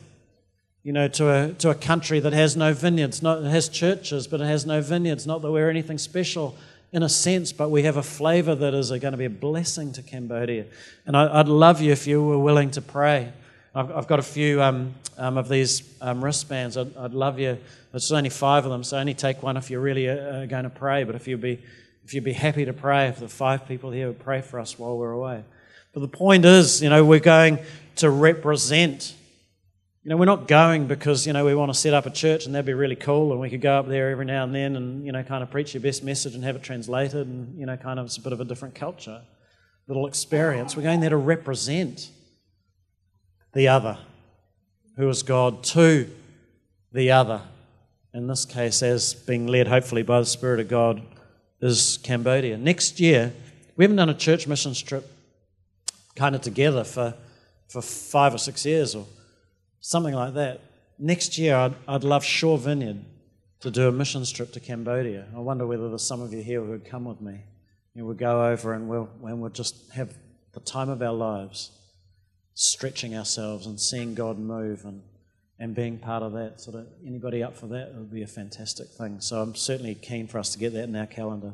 You 0.82 0.92
know, 0.92 1.08
to 1.08 1.30
a, 1.30 1.52
to 1.54 1.70
a 1.70 1.74
country 1.74 2.20
that 2.20 2.34
has 2.34 2.56
no 2.58 2.74
vineyards, 2.74 3.22
not, 3.22 3.42
it 3.42 3.48
has 3.48 3.70
churches, 3.70 4.26
but 4.26 4.42
it 4.42 4.46
has 4.46 4.66
no 4.66 4.82
vineyards. 4.82 5.26
Not 5.26 5.40
that 5.40 5.50
we're 5.50 5.70
anything 5.70 5.96
special 5.96 6.54
in 6.92 7.02
a 7.02 7.08
sense, 7.08 7.52
but 7.52 7.70
we 7.70 7.84
have 7.84 7.96
a 7.96 8.02
flavor 8.02 8.54
that 8.54 8.74
is 8.74 8.90
going 8.90 9.12
to 9.12 9.16
be 9.16 9.24
a 9.24 9.30
blessing 9.30 9.92
to 9.94 10.02
Cambodia. 10.02 10.66
And 11.06 11.16
I, 11.16 11.38
would 11.38 11.48
love 11.48 11.80
you 11.80 11.90
if 11.90 12.06
you 12.06 12.22
were 12.22 12.38
willing 12.38 12.70
to 12.72 12.82
pray 12.82 13.32
I've, 13.74 13.90
I've 13.90 14.06
got 14.06 14.18
a 14.18 14.22
few 14.22 14.62
um, 14.62 14.94
um, 15.16 15.38
of 15.38 15.48
these 15.48 15.82
um, 16.00 16.22
wristbands. 16.22 16.76
I'd, 16.76 16.94
I'd, 16.96 17.14
love 17.14 17.38
you. 17.38 17.58
There's 17.90 18.12
only 18.12 18.28
five 18.28 18.64
of 18.64 18.70
them, 18.70 18.84
so 18.84 18.98
only 18.98 19.14
take 19.14 19.42
one 19.42 19.56
if 19.56 19.70
you're 19.70 19.80
really 19.80 20.08
uh, 20.08 20.46
going 20.46 20.64
to 20.64 20.70
pray. 20.70 21.04
But 21.04 21.14
if 21.14 21.26
you'd 21.26 21.40
be 21.40 21.60
if 22.04 22.12
you'd 22.14 22.24
be 22.24 22.32
happy 22.32 22.64
to 22.64 22.72
pray, 22.72 23.08
if 23.08 23.20
the 23.20 23.28
five 23.28 23.66
people 23.66 23.90
here 23.90 24.08
would 24.08 24.18
pray 24.18 24.40
for 24.40 24.58
us 24.58 24.78
while 24.78 24.98
we're 24.98 25.12
away. 25.12 25.44
But 25.92 26.00
the 26.00 26.08
point 26.08 26.44
is, 26.44 26.82
you 26.82 26.90
know, 26.90 27.04
we're 27.04 27.20
going 27.20 27.60
to 27.96 28.10
represent 28.10 29.14
You 30.04 30.10
know, 30.10 30.16
we're 30.16 30.24
not 30.24 30.48
going 30.48 30.88
because, 30.88 31.28
you 31.28 31.32
know, 31.32 31.44
we 31.44 31.54
want 31.54 31.72
to 31.72 31.78
set 31.78 31.94
up 31.94 32.06
a 32.06 32.10
church 32.10 32.44
and 32.46 32.54
that'd 32.54 32.66
be 32.66 32.74
really 32.74 32.96
cool 32.96 33.30
and 33.30 33.40
we 33.40 33.48
could 33.48 33.60
go 33.60 33.78
up 33.78 33.86
there 33.86 34.10
every 34.10 34.24
now 34.24 34.42
and 34.42 34.52
then 34.52 34.74
and, 34.74 35.06
you 35.06 35.12
know, 35.12 35.22
kind 35.22 35.44
of 35.44 35.50
preach 35.50 35.74
your 35.74 35.80
best 35.80 36.02
message 36.02 36.34
and 36.34 36.42
have 36.42 36.56
it 36.56 36.62
translated 36.64 37.28
and, 37.28 37.56
you 37.56 37.66
know, 37.66 37.76
kind 37.76 38.00
of 38.00 38.06
it's 38.06 38.16
a 38.16 38.20
bit 38.20 38.32
of 38.32 38.40
a 38.40 38.44
different 38.44 38.74
culture, 38.74 39.22
little 39.86 40.08
experience. 40.08 40.76
We're 40.76 40.82
going 40.82 40.98
there 40.98 41.10
to 41.10 41.16
represent 41.16 42.10
the 43.52 43.68
other, 43.68 43.98
who 44.96 45.08
is 45.08 45.22
God, 45.22 45.62
to 45.64 46.08
the 46.92 47.10
other. 47.10 47.42
In 48.14 48.26
this 48.26 48.44
case, 48.44 48.82
as 48.82 49.14
being 49.14 49.46
led 49.46 49.68
hopefully 49.68 50.02
by 50.02 50.20
the 50.20 50.26
Spirit 50.26 50.60
of 50.60 50.68
God, 50.68 51.02
is 51.60 51.98
Cambodia. 52.02 52.58
Next 52.58 52.98
year, 52.98 53.32
we 53.76 53.84
haven't 53.84 53.96
done 53.96 54.10
a 54.10 54.14
church 54.14 54.46
mission 54.46 54.74
trip 54.74 55.10
kind 56.16 56.34
of 56.34 56.40
together 56.40 56.84
for, 56.84 57.14
for 57.68 57.80
five 57.80 58.34
or 58.34 58.38
six 58.38 58.66
years 58.66 58.94
or 58.94 59.06
something 59.80 60.14
like 60.14 60.34
that. 60.34 60.60
Next 60.98 61.38
year, 61.38 61.56
I'd, 61.56 61.74
I'd 61.88 62.04
love 62.04 62.24
Shore 62.24 62.58
Vineyard 62.58 63.04
to 63.60 63.70
do 63.70 63.88
a 63.88 63.92
mission 63.92 64.24
trip 64.24 64.52
to 64.52 64.60
Cambodia. 64.60 65.26
I 65.34 65.38
wonder 65.38 65.66
whether 65.66 65.88
there's 65.88 66.02
some 66.02 66.20
of 66.20 66.32
you 66.32 66.42
here 66.42 66.60
who 66.60 66.70
would 66.72 66.84
come 66.84 67.04
with 67.04 67.20
me. 67.20 67.40
And 67.94 68.06
we'll 68.06 68.16
go 68.16 68.46
over 68.46 68.72
and 68.72 68.88
we'll, 68.88 69.08
and 69.24 69.40
we'll 69.40 69.50
just 69.50 69.90
have 69.92 70.12
the 70.52 70.60
time 70.60 70.88
of 70.88 71.00
our 71.00 71.12
lives 71.12 71.70
stretching 72.54 73.16
ourselves 73.16 73.66
and 73.66 73.80
seeing 73.80 74.14
God 74.14 74.38
move 74.38 74.84
and, 74.84 75.02
and 75.58 75.74
being 75.74 75.98
part 75.98 76.22
of 76.22 76.32
that. 76.32 76.60
Sort 76.60 76.76
of 76.76 76.86
anybody 77.06 77.42
up 77.42 77.56
for 77.56 77.66
that? 77.68 77.88
It 77.88 77.94
would 77.94 78.12
be 78.12 78.22
a 78.22 78.26
fantastic 78.26 78.88
thing. 78.88 79.20
So 79.20 79.40
I'm 79.40 79.54
certainly 79.54 79.94
keen 79.94 80.26
for 80.26 80.38
us 80.38 80.52
to 80.52 80.58
get 80.58 80.72
that 80.74 80.84
in 80.84 80.96
our 80.96 81.06
calendar. 81.06 81.52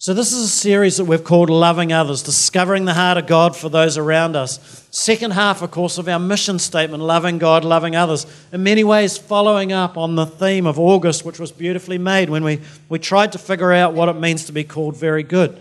So, 0.00 0.14
this 0.14 0.32
is 0.32 0.44
a 0.44 0.48
series 0.48 0.98
that 0.98 1.06
we've 1.06 1.24
called 1.24 1.50
Loving 1.50 1.92
Others, 1.92 2.22
discovering 2.22 2.84
the 2.84 2.94
heart 2.94 3.18
of 3.18 3.26
God 3.26 3.56
for 3.56 3.68
those 3.68 3.98
around 3.98 4.36
us. 4.36 4.86
Second 4.92 5.32
half, 5.32 5.60
of 5.60 5.72
course, 5.72 5.98
of 5.98 6.06
our 6.06 6.20
mission 6.20 6.60
statement, 6.60 7.02
Loving 7.02 7.38
God, 7.38 7.64
Loving 7.64 7.96
Others. 7.96 8.24
In 8.52 8.62
many 8.62 8.84
ways, 8.84 9.18
following 9.18 9.72
up 9.72 9.96
on 9.96 10.14
the 10.14 10.24
theme 10.24 10.68
of 10.68 10.78
August, 10.78 11.24
which 11.24 11.40
was 11.40 11.50
beautifully 11.50 11.98
made 11.98 12.30
when 12.30 12.44
we, 12.44 12.60
we 12.88 13.00
tried 13.00 13.32
to 13.32 13.38
figure 13.38 13.72
out 13.72 13.92
what 13.92 14.08
it 14.08 14.12
means 14.12 14.44
to 14.44 14.52
be 14.52 14.62
called 14.62 14.96
very 14.96 15.24
good. 15.24 15.58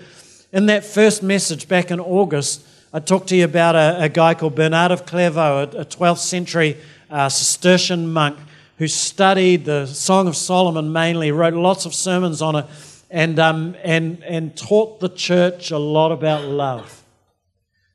In 0.53 0.67
that 0.67 0.85
first 0.85 1.23
message 1.23 1.67
back 1.67 1.89
in 1.89 1.99
August, 1.99 2.63
I 2.93 2.99
talked 2.99 3.27
to 3.29 3.35
you 3.35 3.43
about 3.43 3.75
a, 3.75 4.03
a 4.03 4.09
guy 4.09 4.33
called 4.33 4.55
Bernard 4.55 4.91
of 4.91 5.05
Clairvaux, 5.05 5.69
a, 5.73 5.81
a 5.81 5.85
12th 5.85 6.19
century 6.19 6.77
uh, 7.09 7.27
Cistercian 7.27 8.11
monk 8.11 8.37
who 8.77 8.87
studied 8.87 9.65
the 9.65 9.85
Song 9.87 10.27
of 10.27 10.37
Solomon 10.37 10.93
mainly, 10.93 11.31
wrote 11.31 11.53
lots 11.53 11.85
of 11.85 11.93
sermons 11.93 12.41
on 12.41 12.55
it 12.55 12.65
and, 13.09 13.39
um, 13.39 13.75
and, 13.83 14.23
and 14.23 14.55
taught 14.55 14.99
the 14.99 15.09
church 15.09 15.71
a 15.71 15.77
lot 15.77 16.11
about 16.11 16.45
love. 16.45 17.03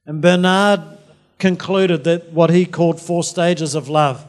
And 0.05 0.21
Bernard 0.21 0.81
concluded 1.39 2.05
that 2.05 2.33
what 2.33 2.51
he 2.51 2.67
called 2.67 3.01
four 3.01 3.23
stages 3.23 3.75
of 3.75 3.89
love. 3.89 4.25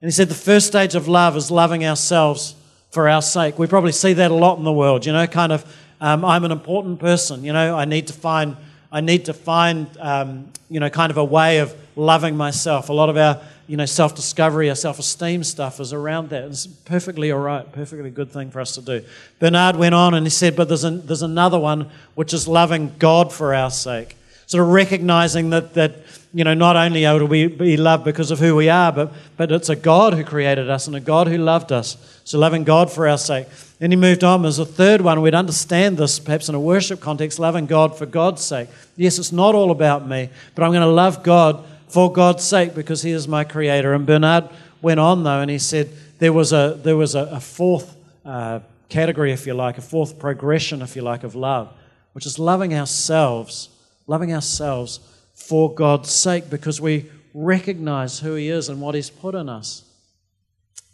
And 0.00 0.08
he 0.08 0.12
said 0.12 0.28
the 0.28 0.34
first 0.34 0.66
stage 0.66 0.94
of 0.94 1.06
love 1.06 1.36
is 1.36 1.50
loving 1.50 1.84
ourselves 1.84 2.54
for 2.90 3.08
our 3.08 3.22
sake. 3.22 3.58
We 3.58 3.66
probably 3.66 3.92
see 3.92 4.14
that 4.14 4.30
a 4.30 4.34
lot 4.34 4.58
in 4.58 4.64
the 4.64 4.72
world, 4.72 5.06
you 5.06 5.12
know, 5.12 5.26
kind 5.26 5.52
of, 5.52 5.64
um, 6.00 6.24
I'm 6.24 6.44
an 6.44 6.50
important 6.50 6.98
person, 6.98 7.44
you 7.44 7.52
know, 7.52 7.76
I 7.76 7.84
need 7.84 8.06
to 8.08 8.12
find, 8.12 8.56
I 8.92 9.00
need 9.00 9.26
to 9.26 9.32
find, 9.32 9.86
um, 9.98 10.52
you 10.68 10.80
know, 10.80 10.90
kind 10.90 11.10
of 11.10 11.16
a 11.16 11.24
way 11.24 11.58
of 11.58 11.74
loving 11.96 12.36
myself. 12.36 12.88
A 12.88 12.92
lot 12.92 13.08
of 13.08 13.16
our 13.16 13.40
you 13.70 13.76
know, 13.76 13.86
self 13.86 14.16
discovery 14.16 14.68
our 14.68 14.74
self 14.74 14.98
esteem 14.98 15.44
stuff 15.44 15.78
is 15.78 15.92
around 15.92 16.30
that. 16.30 16.42
It's 16.42 16.66
perfectly 16.66 17.30
all 17.30 17.38
right, 17.38 17.70
perfectly 17.70 18.10
good 18.10 18.32
thing 18.32 18.50
for 18.50 18.60
us 18.60 18.74
to 18.74 18.82
do. 18.82 19.04
Bernard 19.38 19.76
went 19.76 19.94
on 19.94 20.12
and 20.14 20.26
he 20.26 20.30
said, 20.30 20.56
but 20.56 20.66
there's, 20.66 20.82
an, 20.82 21.06
there's 21.06 21.22
another 21.22 21.56
one 21.56 21.88
which 22.16 22.34
is 22.34 22.48
loving 22.48 22.92
God 22.98 23.32
for 23.32 23.54
our 23.54 23.70
sake. 23.70 24.16
Sort 24.46 24.64
of 24.64 24.70
recognizing 24.70 25.50
that, 25.50 25.74
that 25.74 26.04
you 26.32 26.44
know, 26.44 26.54
not 26.54 26.76
only 26.76 27.06
are 27.06 27.24
we 27.24 27.48
be 27.48 27.76
loved 27.76 28.04
because 28.04 28.30
of 28.30 28.38
who 28.38 28.54
we 28.54 28.68
are, 28.68 28.92
but, 28.92 29.12
but 29.36 29.50
it's 29.50 29.68
a 29.68 29.76
God 29.76 30.14
who 30.14 30.22
created 30.22 30.70
us 30.70 30.86
and 30.86 30.94
a 30.94 31.00
God 31.00 31.26
who 31.26 31.38
loved 31.38 31.72
us. 31.72 31.96
So 32.24 32.38
loving 32.38 32.62
God 32.62 32.90
for 32.90 33.08
our 33.08 33.18
sake. 33.18 33.48
Then 33.80 33.90
he 33.90 33.96
moved 33.96 34.22
on 34.22 34.44
as 34.46 34.58
a 34.58 34.64
third 34.64 35.00
one. 35.00 35.20
We'd 35.22 35.34
understand 35.34 35.96
this 35.96 36.20
perhaps 36.20 36.48
in 36.48 36.54
a 36.54 36.60
worship 36.60 37.00
context, 37.00 37.38
loving 37.38 37.66
God 37.66 37.98
for 37.98 38.06
God's 38.06 38.44
sake. 38.44 38.68
Yes, 38.96 39.18
it's 39.18 39.32
not 39.32 39.54
all 39.54 39.70
about 39.70 40.06
me, 40.06 40.28
but 40.54 40.62
I'm 40.62 40.70
going 40.70 40.82
to 40.82 40.86
love 40.86 41.22
God 41.24 41.64
for 41.88 42.12
God's 42.12 42.44
sake 42.44 42.74
because 42.74 43.02
He 43.02 43.10
is 43.10 43.26
my 43.26 43.42
creator. 43.42 43.92
And 43.92 44.06
Bernard 44.06 44.48
went 44.82 45.00
on, 45.00 45.24
though, 45.24 45.40
and 45.40 45.50
he 45.50 45.58
said 45.58 45.90
there 46.18 46.32
was 46.32 46.52
a, 46.52 46.78
there 46.82 46.96
was 46.96 47.14
a, 47.14 47.24
a 47.32 47.40
fourth 47.40 47.96
uh, 48.24 48.60
category, 48.88 49.32
if 49.32 49.46
you 49.46 49.54
like, 49.54 49.78
a 49.78 49.82
fourth 49.82 50.18
progression, 50.18 50.82
if 50.82 50.94
you 50.94 51.02
like, 51.02 51.24
of 51.24 51.34
love, 51.34 51.72
which 52.12 52.26
is 52.26 52.38
loving 52.38 52.74
ourselves, 52.74 53.68
loving 54.06 54.32
ourselves 54.32 55.00
for 55.40 55.74
God's 55.74 56.10
sake 56.10 56.50
because 56.50 56.80
we 56.80 57.06
recognize 57.32 58.20
who 58.20 58.34
He 58.34 58.48
is 58.48 58.68
and 58.68 58.80
what 58.80 58.94
He's 58.94 59.10
put 59.10 59.34
in 59.34 59.48
us. 59.48 59.82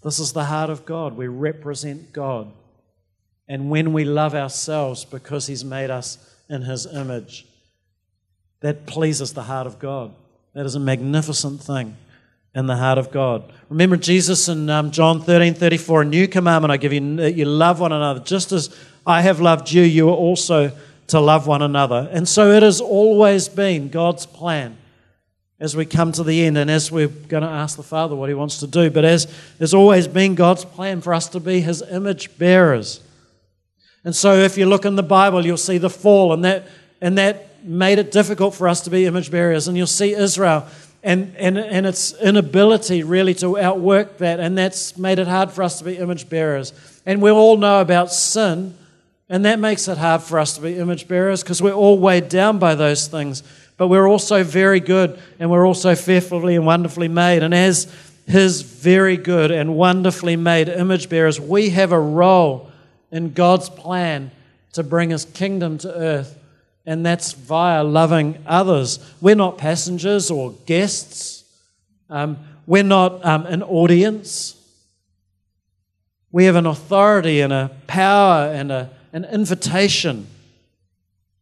This 0.03 0.19
is 0.19 0.33
the 0.33 0.45
heart 0.45 0.71
of 0.71 0.87
God. 0.87 1.17
We 1.17 1.27
represent 1.27 2.13
God. 2.13 2.51
And 3.49 3.71
when 3.71 3.93
we 3.93 4.05
love 4.05 4.35
ourselves 4.35 5.05
because 5.05 5.47
He's 5.47 5.65
made 5.65 5.91
us 5.91 6.19
in 6.49 6.63
His 6.63 6.87
image, 6.87 7.47
that 8.61 8.87
pleases 8.87 9.35
the 9.35 9.43
heart 9.43 9.67
of 9.67 9.79
God. 9.79 10.15
That 10.55 10.65
is 10.65 10.75
a 10.75 10.81
magnificent 10.81 11.61
thing 11.61 11.97
in 12.55 12.67
the 12.67 12.77
heart 12.77 12.99
of 12.99 13.11
God. 13.11 13.53
Remember 13.69 13.97
Jesus 13.97 14.49
in 14.49 14.71
um, 14.71 14.91
John 14.91 15.21
13 15.21 15.55
34, 15.55 16.03
a 16.03 16.05
new 16.05 16.29
commandment 16.29 16.73
I 16.73 16.77
give 16.77 16.93
you, 16.93 17.17
that 17.17 17.35
you 17.35 17.45
love 17.45 17.81
one 17.81 17.93
another. 17.93 18.21
Just 18.21 18.53
as 18.53 18.75
I 19.07 19.21
have 19.23 19.41
loved 19.41 19.71
you, 19.71 19.83
you 19.83 20.09
are 20.09 20.17
also 20.17 20.73
to 21.09 21.21
love 21.21 21.47
one 21.47 21.63
another. 21.63 22.09
And 22.11 22.29
so 22.29 22.51
it 22.51 22.63
has 22.63 22.81
always 22.81 23.49
been 23.49 23.89
God's 23.89 24.27
plan 24.27 24.77
as 25.59 25.75
we 25.75 25.87
come 25.87 26.13
to 26.13 26.23
the 26.23 26.45
end 26.45 26.59
and 26.59 26.71
as 26.71 26.93
we're 26.93 27.09
going 27.09 27.43
to 27.43 27.49
ask 27.49 27.77
the 27.77 27.83
Father 27.83 28.15
what 28.15 28.29
He 28.29 28.35
wants 28.35 28.59
to 28.59 28.67
do. 28.67 28.91
But 28.91 29.05
as 29.05 29.27
there's 29.59 29.75
always 29.75 30.07
been 30.07 30.35
God's 30.35 30.65
plan 30.65 31.01
for 31.01 31.15
us 31.15 31.29
to 31.31 31.41
be 31.41 31.61
His 31.61 31.83
image 31.83 32.37
bearers. 32.39 33.01
And 34.05 34.15
so 34.15 34.35
if 34.35 34.59
you 34.59 34.67
look 34.67 34.85
in 34.85 34.97
the 34.97 35.03
Bible, 35.03 35.45
you'll 35.45 35.57
see 35.57 35.79
the 35.79 35.91
fall, 35.91 36.33
and 36.33 36.45
that, 36.45 36.69
and 37.01 37.19
that 37.19 37.65
made 37.65 37.99
it 37.99 38.13
difficult 38.13 38.55
for 38.55 38.69
us 38.69 38.83
to 38.83 38.91
be 38.91 39.07
image 39.07 39.31
bearers. 39.31 39.67
And 39.67 39.77
you'll 39.77 39.87
see 39.89 40.13
Israel 40.13 40.67
and, 41.03 41.35
and, 41.37 41.59
and 41.59 41.87
its 41.87 42.15
inability 42.21 43.03
really 43.03 43.35
to 43.35 43.59
outwork 43.59 44.19
that. 44.19 44.39
And 44.39 44.57
that's 44.57 44.97
made 44.97 45.19
it 45.19 45.27
hard 45.27 45.51
for 45.51 45.63
us 45.63 45.79
to 45.79 45.85
be 45.85 45.97
image 45.97 46.29
bearers. 46.29 46.73
And 47.05 47.21
we 47.21 47.31
all 47.31 47.57
know 47.57 47.81
about 47.81 48.13
sin, 48.13 48.77
and 49.29 49.45
that 49.45 49.59
makes 49.59 49.89
it 49.89 49.99
hard 49.99 50.23
for 50.23 50.39
us 50.39 50.55
to 50.57 50.63
be 50.63 50.79
image 50.79 51.09
bearers 51.09 51.43
because 51.43 51.61
we're 51.61 51.73
all 51.73 51.99
weighed 51.99 52.29
down 52.29 52.59
by 52.59 52.75
those 52.75 53.09
things. 53.09 53.43
But 53.77 53.89
we're 53.89 54.09
also 54.09 54.43
very 54.43 54.81
good, 54.81 55.19
and 55.39 55.51
we're 55.51 55.67
also 55.67 55.95
fearfully 55.95 56.57
and 56.57 56.65
wonderfully 56.65 57.09
made. 57.09 57.43
And 57.43 57.53
as 57.53 57.93
His 58.27 58.63
very 58.63 59.17
good 59.17 59.51
and 59.51 59.77
wonderfully 59.77 60.37
made 60.37 60.69
image 60.69 61.09
bearers, 61.09 61.41
we 61.41 61.71
have 61.71 61.93
a 61.93 62.01
role 62.01 62.71
in 63.11 63.33
God's 63.33 63.69
plan 63.69 64.31
to 64.73 64.83
bring 64.83 65.11
His 65.11 65.25
kingdom 65.25 65.79
to 65.79 65.95
earth 65.95 66.39
and 66.87 67.05
that's 67.05 67.33
via 67.33 67.83
loving 67.83 68.39
others. 68.47 69.01
We're 69.21 69.35
not 69.35 69.59
passengers 69.59 70.31
or 70.31 70.53
guests, 70.65 71.45
um, 72.09 72.39
we're 72.67 72.85
not 72.85 73.25
um, 73.25 73.47
an 73.47 73.63
audience. 73.63 74.55
We 76.33 76.45
have 76.45 76.57
an 76.57 76.67
authority 76.67 77.41
and 77.41 77.53
a 77.53 77.71
power 77.87 78.53
and 78.53 78.71
a, 78.71 78.91
an 79.13 79.25
invitation. 79.25 80.27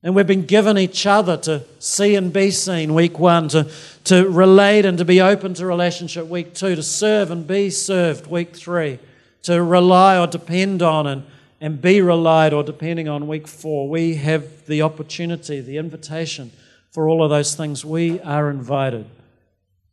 And 0.03 0.15
we've 0.15 0.27
been 0.27 0.47
given 0.47 0.77
each 0.77 1.07
other 1.07 1.37
to 1.39 1.65
see 1.79 2.15
and 2.15 2.33
be 2.33 2.51
seen, 2.51 2.95
week 2.95 3.19
one, 3.19 3.49
to, 3.49 3.71
to 4.05 4.29
relate 4.29 4.85
and 4.85 4.99
to 4.99 5.05
be 5.05 5.21
open 5.21 5.55
to 5.55 5.67
relationship, 5.67 6.27
week 6.27 6.55
two, 6.55 6.75
to 6.75 6.83
serve 6.83 7.31
and 7.31 7.47
be 7.47 7.71
served, 7.71 8.27
week 8.27 8.55
three, 8.55 8.99
to 9.43 9.63
rely 9.63 10.19
or 10.19 10.27
depend 10.27 10.83
on 10.83 11.07
and 11.07 11.25
and 11.65 11.81
be 11.81 12.03
relied 12.03 12.53
or 12.53 12.63
depending 12.63 13.09
on 13.09 13.27
week 13.27 13.49
four, 13.49 13.89
we 13.89 14.17
have 14.17 14.67
the 14.67 14.83
opportunity, 14.83 15.63
the 15.63 15.79
invitation 15.79 16.53
for 16.91 17.09
all 17.09 17.25
of 17.25 17.31
those 17.31 17.55
things. 17.55 17.83
We 17.83 18.21
are 18.21 18.51
invited. 18.51 19.07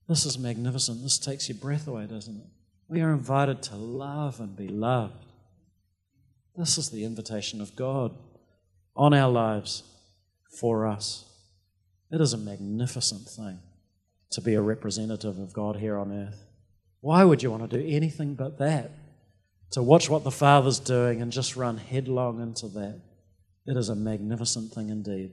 This 0.10 0.26
is 0.26 0.38
magnificent. 0.38 1.02
This 1.02 1.18
takes 1.18 1.48
your 1.48 1.58
breath 1.58 1.88
away, 1.88 2.08
doesn't 2.08 2.36
it? 2.36 2.48
We 2.90 3.00
are 3.00 3.14
invited 3.14 3.62
to 3.64 3.78
love 3.78 4.42
and 4.42 4.54
be 4.54 4.68
loved. 4.68 5.14
This 6.56 6.78
is 6.78 6.90
the 6.90 7.04
invitation 7.04 7.62
of 7.62 7.76
God 7.76 8.16
on 8.96 9.14
our 9.14 9.32
lives 9.32 9.84
for 10.60 10.86
us. 10.86 11.26
It 12.12 12.22
is 12.22 12.34
a 12.34 12.38
magnificent 12.38 13.28
thing 13.28 13.60
to 14.32 14.42
be 14.42 14.54
a 14.54 14.62
representative 14.62 15.40
of 15.40 15.54
God 15.54 15.78
here 15.78 15.98
on 15.98 16.12
earth. 16.12 16.46
Why 17.00 17.24
would 17.24 17.42
you 17.42 17.52
want 17.52 17.70
to 17.70 17.78
do 17.78 17.88
anything 17.88 18.36
but 18.36 18.60
that? 18.60 18.92
to 19.72 19.82
watch 19.82 20.10
what 20.10 20.24
the 20.24 20.32
Father's 20.32 20.80
doing 20.80 21.22
and 21.22 21.32
just 21.32 21.56
run 21.56 21.78
headlong 21.78 22.42
into 22.42 22.68
that. 22.68 23.00
It 23.66 23.78
is 23.78 23.90
a 23.90 23.96
magnificent 23.96 24.74
thing 24.74 24.90
indeed. 24.90 25.32